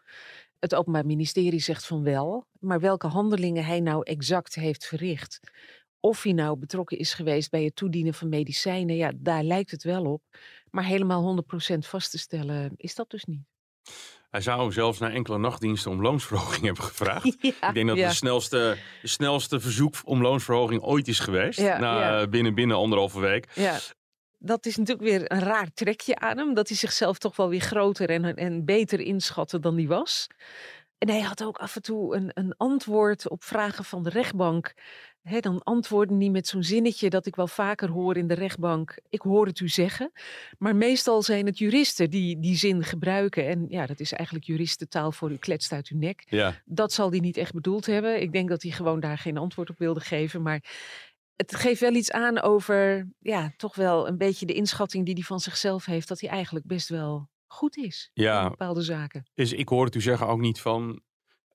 Het 0.58 0.74
Openbaar 0.74 1.06
Ministerie 1.06 1.60
zegt 1.60 1.86
van 1.86 2.02
wel. 2.02 2.46
Maar 2.60 2.80
welke 2.80 3.06
handelingen 3.06 3.64
hij 3.64 3.80
nou 3.80 4.02
exact 4.02 4.54
heeft 4.54 4.86
verricht. 4.86 5.40
Of 6.00 6.22
hij 6.22 6.32
nou 6.32 6.56
betrokken 6.56 6.98
is 6.98 7.14
geweest 7.14 7.50
bij 7.50 7.64
het 7.64 7.76
toedienen 7.76 8.14
van 8.14 8.28
medicijnen, 8.28 8.96
ja, 8.96 9.12
daar 9.16 9.42
lijkt 9.42 9.70
het 9.70 9.82
wel 9.82 10.04
op. 10.04 10.22
Maar 10.70 10.84
helemaal 10.84 11.44
100% 11.74 11.78
vast 11.78 12.10
te 12.10 12.18
stellen 12.18 12.72
is 12.76 12.94
dat 12.94 13.10
dus 13.10 13.24
niet. 13.24 13.44
Hij 14.36 14.44
zou 14.44 14.72
zelfs 14.72 14.98
na 14.98 15.10
enkele 15.10 15.38
nachtdiensten 15.38 15.90
om 15.90 16.02
loonsverhoging 16.02 16.64
hebben 16.64 16.84
gevraagd. 16.84 17.24
Ja, 17.40 17.68
ik 17.68 17.74
denk 17.74 17.88
dat 17.88 17.96
ja. 17.96 18.02
het 18.02 18.10
de 18.10 18.16
snelste, 18.16 18.76
de 19.02 19.08
snelste 19.08 19.60
verzoek 19.60 19.94
om 20.04 20.22
loonsverhoging 20.22 20.82
ooit 20.82 21.08
is 21.08 21.18
geweest. 21.18 21.60
Ja, 21.60 21.78
na, 21.78 22.20
eh, 22.20 22.28
binnen, 22.28 22.54
binnen 22.54 22.76
anderhalve 22.76 23.20
week. 23.20 23.48
Ja. 23.54 23.78
Dat 24.38 24.66
is 24.66 24.76
natuurlijk 24.76 25.08
weer 25.08 25.32
een 25.32 25.40
raar 25.40 25.68
trekje 25.74 26.18
aan 26.18 26.38
hem. 26.38 26.54
Dat 26.54 26.68
hij 26.68 26.76
zichzelf 26.76 27.18
toch 27.18 27.36
wel 27.36 27.48
weer 27.48 27.60
groter 27.60 28.10
en, 28.10 28.36
en 28.36 28.64
beter 28.64 29.00
inschatte 29.00 29.58
dan 29.58 29.76
hij 29.76 29.86
was. 29.86 30.26
En 30.98 31.08
hij 31.08 31.20
had 31.20 31.44
ook 31.44 31.58
af 31.58 31.76
en 31.76 31.82
toe 31.82 32.16
een, 32.16 32.30
een 32.34 32.54
antwoord 32.56 33.28
op 33.28 33.44
vragen 33.44 33.84
van 33.84 34.02
de 34.02 34.10
rechtbank. 34.10 34.74
Hè, 35.22 35.40
dan 35.40 35.62
antwoordde 35.62 36.16
hij 36.16 36.28
met 36.28 36.46
zo'n 36.46 36.62
zinnetje 36.62 37.10
dat 37.10 37.26
ik 37.26 37.36
wel 37.36 37.46
vaker 37.46 37.90
hoor 37.90 38.16
in 38.16 38.26
de 38.26 38.34
rechtbank. 38.34 38.98
Ik 39.08 39.20
hoor 39.20 39.46
het 39.46 39.60
u 39.60 39.68
zeggen. 39.68 40.12
Maar 40.58 40.76
meestal 40.76 41.22
zijn 41.22 41.46
het 41.46 41.58
juristen 41.58 42.10
die 42.10 42.40
die 42.40 42.56
zin 42.56 42.82
gebruiken. 42.84 43.46
En 43.46 43.66
ja, 43.68 43.86
dat 43.86 44.00
is 44.00 44.12
eigenlijk 44.12 44.46
juristentaal 44.46 45.12
voor 45.12 45.30
u 45.30 45.36
kletst 45.36 45.72
uit 45.72 45.88
uw 45.88 45.98
nek. 45.98 46.24
Ja. 46.28 46.62
Dat 46.64 46.92
zal 46.92 47.10
hij 47.10 47.20
niet 47.20 47.36
echt 47.36 47.52
bedoeld 47.52 47.86
hebben. 47.86 48.20
Ik 48.20 48.32
denk 48.32 48.48
dat 48.48 48.62
hij 48.62 48.70
gewoon 48.70 49.00
daar 49.00 49.18
geen 49.18 49.36
antwoord 49.36 49.70
op 49.70 49.78
wilde 49.78 50.00
geven. 50.00 50.42
Maar 50.42 50.64
het 51.36 51.54
geeft 51.54 51.80
wel 51.80 51.94
iets 51.94 52.10
aan 52.10 52.40
over, 52.40 53.08
ja, 53.18 53.52
toch 53.56 53.74
wel 53.74 54.08
een 54.08 54.18
beetje 54.18 54.46
de 54.46 54.54
inschatting 54.54 55.04
die 55.04 55.14
hij 55.14 55.22
van 55.22 55.40
zichzelf 55.40 55.84
heeft. 55.84 56.08
Dat 56.08 56.20
hij 56.20 56.30
eigenlijk 56.30 56.66
best 56.66 56.88
wel 56.88 57.28
goed 57.46 57.76
is 57.76 58.10
Ja. 58.14 58.42
in 58.42 58.48
bepaalde 58.48 58.82
zaken. 58.82 59.26
Dus 59.34 59.52
ik 59.52 59.68
hoor 59.68 59.84
het 59.84 59.94
u 59.94 60.00
zeggen 60.00 60.26
ook 60.26 60.40
niet 60.40 60.60
van... 60.60 61.00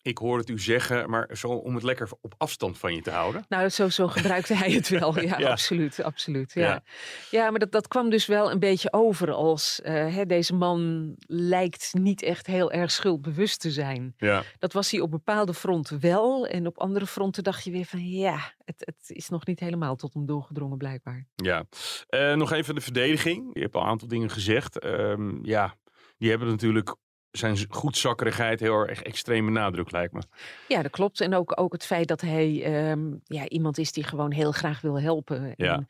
Ik 0.03 0.17
hoor 0.17 0.37
het 0.37 0.49
u 0.49 0.59
zeggen, 0.59 1.09
maar 1.09 1.29
zo 1.37 1.47
om 1.47 1.73
het 1.75 1.83
lekker 1.83 2.09
op 2.21 2.33
afstand 2.37 2.77
van 2.77 2.95
je 2.95 3.01
te 3.01 3.11
houden. 3.11 3.45
Nou, 3.49 3.69
zo, 3.69 3.89
zo 3.89 4.07
gebruikte 4.07 4.53
hij 4.55 4.71
het 4.71 4.89
wel. 4.89 5.19
Ja, 5.21 5.39
Ja. 5.39 5.49
absoluut. 5.49 6.03
absoluut 6.03 6.51
ja. 6.53 6.61
Ja. 6.61 6.83
Ja. 7.31 7.49
maar 7.49 7.59
dat, 7.59 7.71
dat 7.71 7.87
kwam 7.87 8.09
dus 8.09 8.25
wel 8.25 8.51
een 8.51 8.59
beetje 8.59 8.93
over 8.93 9.31
als... 9.31 9.81
eh, 9.81 9.93
hè, 9.93 10.25
deze 10.25 10.53
man 10.55 11.13
lijkt 11.27 11.89
niet 11.93 12.21
echt 12.21 12.47
heel 12.47 12.71
erg 12.71 12.91
schuldbewust 12.91 13.59
te 13.59 13.71
zijn. 13.71 14.13
Ja. 14.17 14.43
Dat 14.59 14.73
was 14.73 14.91
hij 14.91 14.99
op 14.99 15.11
bepaalde 15.11 15.53
fronten 15.53 15.99
wel. 15.99 16.47
En 16.47 16.67
op 16.67 16.77
andere 16.79 17.05
fronten 17.07 17.43
dacht 17.43 17.63
je 17.63 17.71
weer 17.71 17.85
van... 17.85 18.07
ja, 18.09 18.53
het, 18.63 18.75
het 18.85 19.09
is 19.09 19.29
nog 19.29 19.45
niet 19.45 19.59
helemaal 19.59 19.95
tot 19.95 20.13
hem 20.13 20.25
doorgedrongen 20.25 20.77
blijkbaar. 20.77 21.27
Ja, 21.35 21.65
Eh, 22.07 22.33
nog 22.33 22.51
even 22.51 22.75
de 22.75 22.81
verdediging. 22.81 23.49
Je 23.53 23.61
hebt 23.61 23.75
al 23.75 23.81
een 23.81 23.87
aantal 23.87 24.07
dingen 24.07 24.29
gezegd. 24.29 24.79
Ehm, 24.79 25.45
ja, 25.45 25.75
die 26.21 26.29
hebben 26.29 26.47
natuurlijk 26.47 26.95
zijn 27.31 27.57
goedzakkerigheid 27.69 28.59
heel 28.59 28.87
erg 28.87 29.01
extreem 29.01 29.45
benadrukt, 29.45 29.91
lijkt 29.91 30.13
me. 30.13 30.21
Ja, 30.67 30.81
dat 30.81 30.91
klopt. 30.91 31.21
En 31.21 31.33
ook, 31.33 31.59
ook 31.59 31.73
het 31.73 31.85
feit 31.85 32.07
dat 32.07 32.21
hij 32.21 32.63
ehm, 32.63 33.13
ja, 33.23 33.47
iemand 33.47 33.77
is 33.77 33.91
die 33.91 34.03
gewoon 34.03 34.31
heel 34.31 34.51
graag 34.51 34.81
wil 34.81 34.99
helpen. 34.99 35.53
Ja. 35.55 35.73
En, 35.73 35.87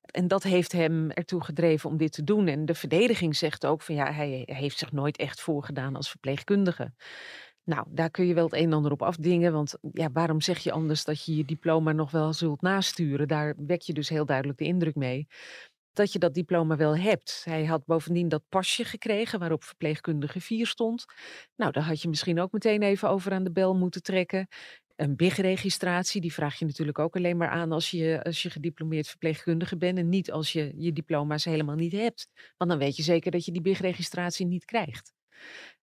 en 0.00 0.28
dat 0.28 0.42
heeft 0.42 0.72
hem 0.72 1.10
ertoe 1.10 1.44
gedreven 1.44 1.90
om 1.90 1.96
dit 1.96 2.12
te 2.12 2.24
doen. 2.24 2.46
En 2.46 2.64
de 2.64 2.74
verdediging 2.74 3.36
zegt 3.36 3.66
ook 3.66 3.82
van 3.82 3.94
ja, 3.94 4.12
hij 4.12 4.42
heeft 4.46 4.78
zich 4.78 4.92
nooit 4.92 5.16
echt 5.16 5.40
voorgedaan 5.40 5.96
als 5.96 6.10
verpleegkundige. 6.10 6.92
Nou, 7.64 7.86
daar 7.88 8.10
kun 8.10 8.26
je 8.26 8.34
wel 8.34 8.44
het 8.44 8.54
een 8.54 8.64
en 8.64 8.72
ander 8.72 8.92
op 8.92 9.02
afdingen. 9.02 9.52
Want 9.52 9.78
ja, 9.92 10.10
waarom 10.12 10.40
zeg 10.40 10.58
je 10.58 10.72
anders 10.72 11.04
dat 11.04 11.24
je 11.24 11.36
je 11.36 11.44
diploma 11.44 11.92
nog 11.92 12.10
wel 12.10 12.32
zult 12.32 12.62
nasturen? 12.62 13.28
Daar 13.28 13.54
wek 13.56 13.82
je 13.82 13.92
dus 13.92 14.08
heel 14.08 14.26
duidelijk 14.26 14.58
de 14.58 14.64
indruk 14.64 14.94
mee 14.94 15.26
dat 15.92 16.12
je 16.12 16.18
dat 16.18 16.34
diploma 16.34 16.76
wel 16.76 16.96
hebt. 16.96 17.42
Hij 17.44 17.64
had 17.64 17.84
bovendien 17.84 18.28
dat 18.28 18.42
pasje 18.48 18.84
gekregen 18.84 19.38
waarop 19.38 19.64
verpleegkundige 19.64 20.40
4 20.40 20.66
stond. 20.66 21.04
Nou, 21.56 21.72
daar 21.72 21.84
had 21.84 22.02
je 22.02 22.08
misschien 22.08 22.40
ook 22.40 22.52
meteen 22.52 22.82
even 22.82 23.08
over 23.08 23.32
aan 23.32 23.44
de 23.44 23.52
bel 23.52 23.74
moeten 23.74 24.02
trekken. 24.02 24.48
Een 24.96 25.16
BIG-registratie, 25.16 26.20
die 26.20 26.32
vraag 26.32 26.58
je 26.58 26.64
natuurlijk 26.64 26.98
ook 26.98 27.16
alleen 27.16 27.36
maar 27.36 27.48
aan 27.48 27.72
als 27.72 27.90
je, 27.90 28.22
als 28.22 28.42
je 28.42 28.50
gediplomeerd 28.50 29.08
verpleegkundige 29.08 29.76
bent. 29.76 29.98
En 29.98 30.08
niet 30.08 30.32
als 30.32 30.52
je 30.52 30.72
je 30.76 30.92
diploma's 30.92 31.44
helemaal 31.44 31.76
niet 31.76 31.92
hebt. 31.92 32.28
Want 32.56 32.70
dan 32.70 32.78
weet 32.78 32.96
je 32.96 33.02
zeker 33.02 33.30
dat 33.30 33.44
je 33.44 33.52
die 33.52 33.62
BIG-registratie 33.62 34.46
niet 34.46 34.64
krijgt. 34.64 35.12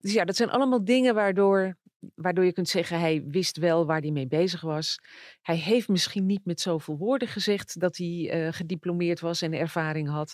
Dus 0.06 0.14
ja, 0.14 0.26
dat 0.26 0.36
zijn 0.36 0.50
allemaal 0.50 0.86
dingen 0.86 1.16
waardoor, 1.16 1.78
waardoor 2.16 2.46
je 2.46 2.54
kunt 2.54 2.70
zeggen, 2.70 3.00
hij 3.00 3.24
wist 3.28 3.58
wel 3.58 3.86
waar 3.86 4.02
hij 4.02 4.12
mee 4.12 4.28
bezig 4.28 4.62
was. 4.62 5.00
Hij 5.42 5.56
heeft 5.56 5.88
misschien 5.88 6.26
niet 6.26 6.46
met 6.46 6.62
zoveel 6.62 6.98
woorden 6.98 7.28
gezegd 7.28 7.80
dat 7.80 7.98
hij 7.98 8.30
eh, 8.30 8.54
gediplomeerd 8.54 9.20
was 9.20 9.42
en 9.42 9.54
ervaring 9.54 10.10
had. 10.10 10.34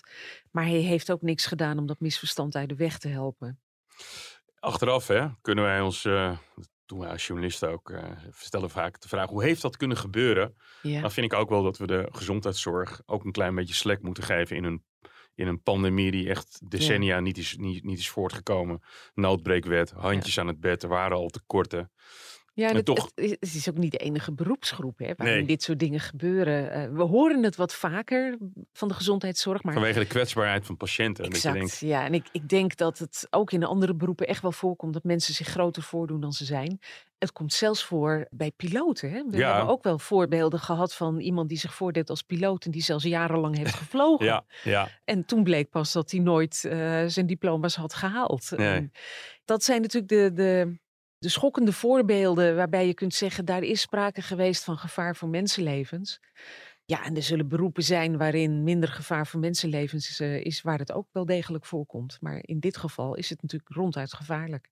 Maar 0.51 0.63
hij 0.63 0.79
heeft 0.79 1.11
ook 1.11 1.21
niks 1.21 1.45
gedaan 1.45 1.77
om 1.77 1.85
dat 1.85 1.99
misverstand 1.99 2.55
uit 2.55 2.69
de 2.69 2.75
weg 2.75 2.97
te 2.97 3.07
helpen. 3.07 3.59
Achteraf 4.59 5.07
hè, 5.07 5.27
kunnen 5.41 5.63
wij 5.63 5.81
ons, 5.81 6.01
dat 6.01 6.69
doen 6.85 6.99
wij 6.99 7.09
als 7.09 7.27
journalisten 7.27 7.69
ook, 7.69 7.89
eh, 7.89 8.11
stellen 8.31 8.69
vaak 8.69 9.01
de 9.01 9.07
vraag: 9.07 9.29
hoe 9.29 9.43
heeft 9.43 9.61
dat 9.61 9.77
kunnen 9.77 9.97
gebeuren? 9.97 10.55
Ja. 10.81 11.01
Dan 11.01 11.11
vind 11.11 11.31
ik 11.31 11.39
ook 11.39 11.49
wel 11.49 11.63
dat 11.63 11.77
we 11.77 11.87
de 11.87 12.07
gezondheidszorg 12.11 13.01
ook 13.05 13.23
een 13.25 13.31
klein 13.31 13.55
beetje 13.55 13.73
slack 13.73 14.01
moeten 14.01 14.23
geven 14.23 14.55
in 14.55 14.63
een, 14.63 14.83
in 15.35 15.47
een 15.47 15.61
pandemie 15.61 16.11
die 16.11 16.29
echt 16.29 16.61
decennia 16.71 17.19
niet, 17.19 17.37
is, 17.37 17.55
niet, 17.57 17.83
niet 17.83 17.99
is 17.99 18.09
voortgekomen. 18.09 18.81
Noodbreekwet, 19.13 19.91
handjes 19.91 20.39
aan 20.39 20.47
het 20.47 20.59
bed, 20.59 20.83
er 20.83 20.89
waren 20.89 21.17
al 21.17 21.27
tekorten. 21.29 21.91
Ja, 22.53 22.69
en 22.69 22.83
toch- 22.83 23.11
het, 23.15 23.25
is- 23.25 23.29
het 23.31 23.55
is 23.55 23.69
ook 23.69 23.77
niet 23.77 23.91
de 23.91 23.97
enige 23.97 24.33
beroepsgroep 24.33 24.97
hè, 24.99 25.13
waarin 25.17 25.35
Nee. 25.37 25.45
dit 25.45 25.63
soort 25.63 25.79
dingen 25.79 25.99
gebeuren. 25.99 26.71
Eh, 26.71 26.89
we 26.93 27.01
horen 27.03 27.43
het 27.43 27.55
wat 27.55 27.73
vaker 27.73 28.37
van 28.73 28.87
de 28.87 28.93
gezondheidszorg, 28.93 29.63
maar 29.63 29.73
Vanwege 29.73 29.99
de 29.99 30.05
kwetsbaarheid 30.05 30.65
van 30.65 30.77
patiënten. 30.77 31.23
Dat 31.23 31.31
je 31.31 31.37
Exact, 31.37 31.55
denkt, 31.57 31.77
ja. 31.79 32.05
En 32.05 32.13
ik, 32.13 32.27
ik 32.31 32.49
denk 32.49 32.75
dat 32.75 32.97
het 32.99 33.27
ook 33.29 33.51
in 33.51 33.59
de 33.59 33.65
andere 33.65 33.95
beroepen 33.95 34.27
echt 34.27 34.41
wel 34.41 34.51
voorkomt 34.51 34.93
dat 34.93 35.03
mensen 35.03 35.33
zich 35.33 35.47
groter 35.47 35.83
voordoen 35.83 36.21
dan 36.21 36.31
ze 36.31 36.45
zijn. 36.45 36.79
Het 37.21 37.31
komt 37.31 37.53
zelfs 37.53 37.83
voor 37.83 38.27
bij 38.29 38.51
piloten. 38.51 39.11
Hè? 39.11 39.23
We 39.29 39.37
Ja. 39.37 39.47
hebben 39.55 39.73
ook 39.73 39.83
wel 39.83 39.99
voorbeelden 39.99 40.59
gehad 40.59 40.93
van 40.95 41.19
iemand 41.19 41.49
die 41.49 41.57
zich 41.57 41.73
voordeed 41.73 42.09
als 42.09 42.21
piloot 42.21 42.65
en 42.65 42.71
die 42.71 42.81
zelfs 42.81 43.03
jarenlang 43.03 43.57
heeft 43.57 43.73
gevlogen. 43.73 44.25
ja, 44.25 44.43
ja, 44.63 44.89
En 45.05 45.25
toen 45.25 45.43
bleek 45.43 45.69
pas 45.69 45.91
dat 45.91 46.11
hij 46.11 46.19
nooit 46.19 46.65
eh, 46.65 47.03
zijn 47.05 47.25
diploma's 47.25 47.75
had 47.75 47.93
gehaald. 47.93 48.51
Nee. 48.55 48.91
Dat 49.45 49.63
zijn 49.63 49.81
natuurlijk 49.81 50.11
de, 50.11 50.31
de, 50.33 50.79
de 51.17 51.29
schokkende 51.29 51.73
voorbeelden 51.73 52.55
waarbij 52.55 52.87
je 52.87 52.93
kunt 52.93 53.13
zeggen, 53.13 53.45
daar 53.45 53.63
is 53.63 53.81
sprake 53.81 54.21
geweest 54.21 54.63
van 54.63 54.77
gevaar 54.77 55.15
voor 55.15 55.29
mensenlevens. 55.29 56.19
Ja, 56.85 57.03
en 57.03 57.15
er 57.15 57.23
zullen 57.23 57.47
beroepen 57.47 57.83
zijn 57.83 58.17
waarin 58.17 58.63
minder 58.63 58.89
gevaar 58.89 59.27
voor 59.27 59.39
mensenlevens 59.39 60.09
is, 60.09 60.19
eh, 60.19 60.45
is 60.45 60.61
waar 60.61 60.79
het 60.79 60.91
ook 60.91 61.07
wel 61.11 61.25
degelijk 61.25 61.65
voorkomt. 61.65 62.17
Maar 62.21 62.39
in 62.41 62.59
dit 62.59 62.77
geval 62.77 63.15
is 63.15 63.29
het 63.29 63.41
natuurlijk 63.41 63.75
ronduit 63.75 64.13
gevaarlijk. 64.13 64.69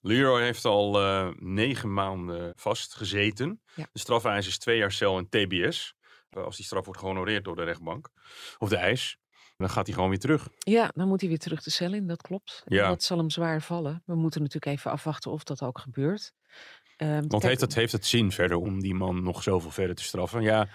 Leroy 0.00 0.42
heeft 0.42 0.64
al 0.64 1.00
eh, 1.00 1.28
negen 1.38 1.92
maanden 1.92 2.52
vastgezeten. 2.56 3.62
Ja. 3.74 3.86
De 3.92 3.98
strafeis 3.98 4.46
is 4.46 4.58
twee 4.58 4.78
jaar 4.78 4.92
cel 4.92 5.18
en 5.18 5.28
TBS. 5.28 5.94
Eh, 6.30 6.42
Als 6.44 6.56
die 6.56 6.64
straf 6.64 6.84
wordt 6.84 7.00
gehonoreerd 7.00 7.44
door 7.44 7.56
de 7.56 7.64
rechtbank, 7.64 8.08
of 8.58 8.68
de 8.68 8.76
eis, 8.76 9.18
dan 9.56 9.70
gaat 9.70 9.86
hij 9.86 9.94
gewoon 9.94 10.10
weer 10.10 10.18
terug. 10.18 10.48
Ja, 10.58 10.90
dan 10.94 11.08
moet 11.08 11.20
hij 11.20 11.28
weer 11.28 11.38
terug 11.38 11.62
de 11.62 11.70
cel 11.70 11.92
in, 11.92 12.06
dat 12.06 12.22
klopt. 12.22 12.62
Ja. 12.66 12.88
Dat 12.88 13.02
zal 13.02 13.18
hem 13.18 13.30
zwaar 13.30 13.62
vallen. 13.62 14.02
We 14.06 14.14
moeten 14.14 14.40
natuurlijk 14.42 14.76
even 14.76 14.90
afwachten 14.90 15.30
of 15.30 15.42
dat 15.44 15.62
ook 15.62 15.78
gebeurt. 15.78 16.32
Ehm, 16.96 17.10
Want 17.12 17.28
kijk, 17.28 17.42
heeft 17.42 17.60
het, 17.60 17.74
heeft 17.74 17.92
het 17.92 18.06
zin 18.06 18.32
verder 18.32 18.56
om 18.56 18.80
die 18.80 18.94
man 18.94 19.22
nog 19.22 19.42
zoveel 19.42 19.70
verder 19.70 19.96
te 19.96 20.02
straffen? 20.02 20.42
Ja, 20.42 20.68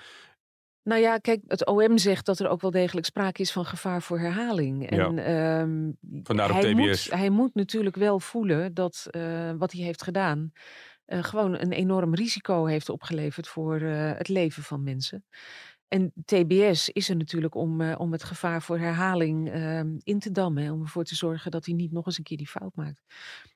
Nou 0.83 1.01
ja, 1.01 1.17
kijk, 1.17 1.41
het 1.47 1.65
OM 1.65 1.97
zegt 1.97 2.25
dat 2.25 2.39
er 2.39 2.49
ook 2.49 2.61
wel 2.61 2.71
degelijk 2.71 3.05
sprake 3.05 3.41
is 3.41 3.51
van 3.51 3.65
gevaar 3.65 4.01
voor 4.01 4.19
herhaling. 4.19 4.89
En 4.89 5.17
ehm, 5.19 5.91
Vandaar 6.23 6.53
hij, 6.53 6.73
TBS. 6.73 6.75
moet, 6.75 7.19
hij 7.19 7.29
moet 7.29 7.55
natuurlijk 7.55 7.95
wel 7.95 8.19
voelen 8.19 8.73
dat 8.73 9.07
eh, 9.09 9.51
wat 9.57 9.71
hij 9.71 9.83
heeft 9.83 10.03
gedaan 10.03 10.51
eh, 11.05 11.23
gewoon 11.23 11.59
een 11.59 11.71
enorm 11.71 12.15
risico 12.15 12.65
heeft 12.65 12.89
opgeleverd 12.89 13.47
voor 13.47 13.81
eh, 13.81 14.11
het 14.17 14.27
leven 14.27 14.63
van 14.63 14.83
mensen. 14.83 15.25
En 15.91 16.13
TBS 16.25 16.89
is 16.89 17.09
er 17.09 17.15
natuurlijk 17.15 17.55
om, 17.55 17.81
eh, 17.81 17.99
om 17.99 18.11
het 18.11 18.23
gevaar 18.23 18.61
voor 18.61 18.77
herhaling 18.77 19.49
ehm, 19.51 19.97
in 20.03 20.19
te 20.19 20.31
dammen. 20.31 20.63
hè, 20.63 20.71
Om 20.71 20.81
ervoor 20.81 21.03
te 21.03 21.15
zorgen 21.15 21.51
dat 21.51 21.65
hij 21.65 21.75
niet 21.75 21.91
nog 21.91 22.05
eens 22.05 22.17
een 22.17 22.23
keer 22.23 22.37
die 22.37 22.47
fout 22.47 22.75
maakt. 22.75 23.01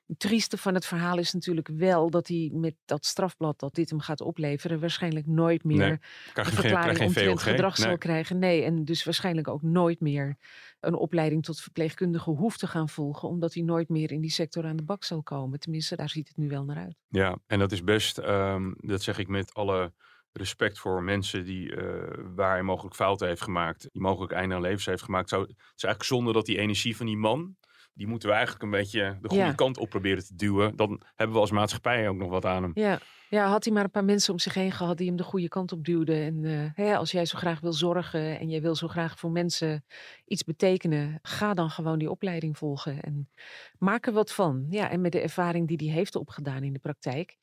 Het 0.06 0.18
trieste 0.18 0.56
van 0.56 0.74
het 0.74 0.86
verhaal 0.86 1.18
is 1.18 1.32
natuurlijk 1.32 1.68
wel 1.68 2.10
dat 2.10 2.28
hij 2.28 2.50
met 2.54 2.74
dat 2.84 3.04
strafblad 3.06 3.60
dat 3.60 3.74
dit 3.74 3.90
hem 3.90 4.00
gaat 4.00 4.20
opleveren, 4.20 4.80
waarschijnlijk 4.80 5.26
nooit 5.26 5.64
meer 5.64 5.78
Nee, 5.78 5.98
een 6.34 6.44
verklaring 6.44 6.96
geen 6.96 7.06
omtrent 7.06 7.42
gedrag 7.42 7.78
Nee. 7.78 7.86
zal 7.86 7.98
krijgen. 7.98 8.38
Nee, 8.38 8.62
en 8.62 8.84
dus 8.84 9.04
waarschijnlijk 9.04 9.48
ook 9.48 9.62
nooit 9.62 10.00
meer 10.00 10.36
een 10.80 10.94
opleiding 10.94 11.44
tot 11.44 11.60
verpleegkundige 11.60 12.30
hoeft 12.30 12.58
te 12.58 12.66
gaan 12.66 12.88
volgen, 12.88 13.28
omdat 13.28 13.54
hij 13.54 13.62
nooit 13.62 13.88
meer 13.88 14.12
in 14.12 14.20
die 14.20 14.30
sector 14.30 14.64
aan 14.64 14.76
de 14.76 14.82
bak 14.82 15.04
zal 15.04 15.22
komen. 15.22 15.60
Tenminste, 15.60 15.96
daar 15.96 16.08
ziet 16.10 16.28
het 16.28 16.36
nu 16.36 16.48
wel 16.48 16.64
naar 16.64 16.76
uit. 16.76 16.96
Ja, 17.08 17.38
en 17.46 17.58
dat 17.58 17.72
is 17.72 17.84
best, 17.84 18.18
ehm, 18.18 18.72
dat 18.76 19.02
zeg 19.02 19.18
ik 19.18 19.28
met 19.28 19.54
alle 19.54 19.92
respect 20.36 20.78
voor 20.78 21.02
mensen 21.02 21.44
die, 21.44 21.76
eh, 21.76 22.18
waar 22.34 22.52
hij 22.52 22.62
mogelijk 22.62 22.94
fouten 22.94 23.28
heeft 23.28 23.42
gemaakt, 23.42 23.88
die 23.92 24.02
mogelijk 24.02 24.32
einde 24.32 24.54
aan 24.54 24.60
levens 24.60 24.86
heeft 24.86 25.02
gemaakt. 25.02 25.28
Zou, 25.28 25.42
het 25.42 25.50
is 25.50 25.84
eigenlijk 25.84 26.02
zonde 26.02 26.32
dat 26.32 26.46
die 26.46 26.58
energie 26.58 26.96
van 26.96 27.06
die 27.06 27.16
man, 27.16 27.56
die 27.92 28.06
moeten 28.06 28.28
we 28.28 28.34
eigenlijk 28.34 28.64
een 28.64 28.70
beetje 28.70 29.18
de 29.20 29.28
goede 29.28 29.44
Ja. 29.44 29.52
kant 29.52 29.78
op 29.78 29.88
proberen 29.88 30.24
te 30.26 30.34
duwen. 30.34 30.76
Dan 30.76 31.02
hebben 31.14 31.34
we 31.36 31.42
als 31.42 31.50
maatschappij 31.50 32.08
ook 32.08 32.16
nog 32.16 32.30
wat 32.30 32.44
aan 32.44 32.62
hem. 32.62 32.70
Ja. 32.74 32.98
ja, 33.28 33.48
had 33.48 33.64
hij 33.64 33.72
maar 33.72 33.84
een 33.84 33.90
paar 33.90 34.04
mensen 34.04 34.32
om 34.32 34.38
zich 34.38 34.54
heen 34.54 34.72
gehad 34.72 34.96
die 34.96 35.06
hem 35.06 35.16
de 35.16 35.22
goede 35.22 35.48
kant 35.48 35.72
op 35.72 35.84
duwden. 35.84 36.22
En 36.22 36.44
eh, 36.44 36.70
hè, 36.86 36.96
als 36.96 37.10
jij 37.10 37.24
zo 37.26 37.38
graag 37.38 37.60
wil 37.60 37.72
zorgen 37.72 38.38
en 38.38 38.48
jij 38.48 38.60
wil 38.62 38.74
zo 38.74 38.88
graag 38.88 39.18
voor 39.18 39.30
mensen 39.30 39.84
iets 40.24 40.44
betekenen, 40.44 41.18
ga 41.22 41.54
dan 41.54 41.70
gewoon 41.70 41.98
die 41.98 42.10
opleiding 42.10 42.58
volgen 42.58 43.00
en 43.00 43.30
maak 43.78 44.06
er 44.06 44.12
wat 44.12 44.32
van. 44.32 44.66
Ja, 44.70 44.90
en 44.90 45.00
met 45.00 45.12
de 45.12 45.20
ervaring 45.20 45.68
die 45.68 45.88
hij 45.88 45.96
heeft 45.96 46.14
opgedaan 46.16 46.62
in 46.62 46.72
de 46.72 46.78
praktijk, 46.78 47.36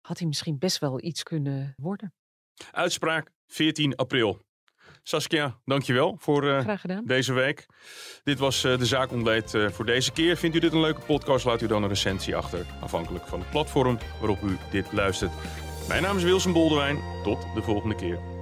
had 0.00 0.18
hij 0.18 0.26
misschien 0.26 0.58
best 0.58 0.78
wel 0.78 1.02
iets 1.04 1.22
kunnen 1.22 1.74
worden. 1.76 2.14
Uitspraak 2.72 3.30
14 3.46 3.96
april. 3.96 4.44
Saskia, 5.02 5.58
dankjewel 5.64 6.16
voor 6.18 6.48
eh, 6.48 6.74
deze 7.04 7.32
week. 7.32 7.66
Dit 8.24 8.38
was 8.38 8.64
eh, 8.64 8.78
de 8.78 8.86
Zaak 8.86 9.12
Ontleed 9.12 9.54
eh, 9.54 9.68
voor 9.68 9.86
deze 9.86 10.12
keer. 10.12 10.36
Vindt 10.36 10.56
u 10.56 10.58
dit 10.58 10.72
een 10.72 10.80
leuke 10.80 11.00
podcast? 11.00 11.44
Laat 11.44 11.62
u 11.62 11.66
dan 11.66 11.82
een 11.82 11.88
recensie 11.88 12.36
achter. 12.36 12.66
Afhankelijk 12.80 13.26
van 13.26 13.40
het 13.40 13.50
platform 13.50 13.98
waarop 14.18 14.42
u 14.42 14.56
dit 14.70 14.92
luistert. 14.92 15.32
Mijn 15.88 16.02
naam 16.02 16.16
is 16.16 16.22
Wilson 16.22 16.52
Boldewijn. 16.52 16.98
Tot 17.22 17.46
de 17.54 17.62
volgende 17.62 17.94
keer. 17.94 18.35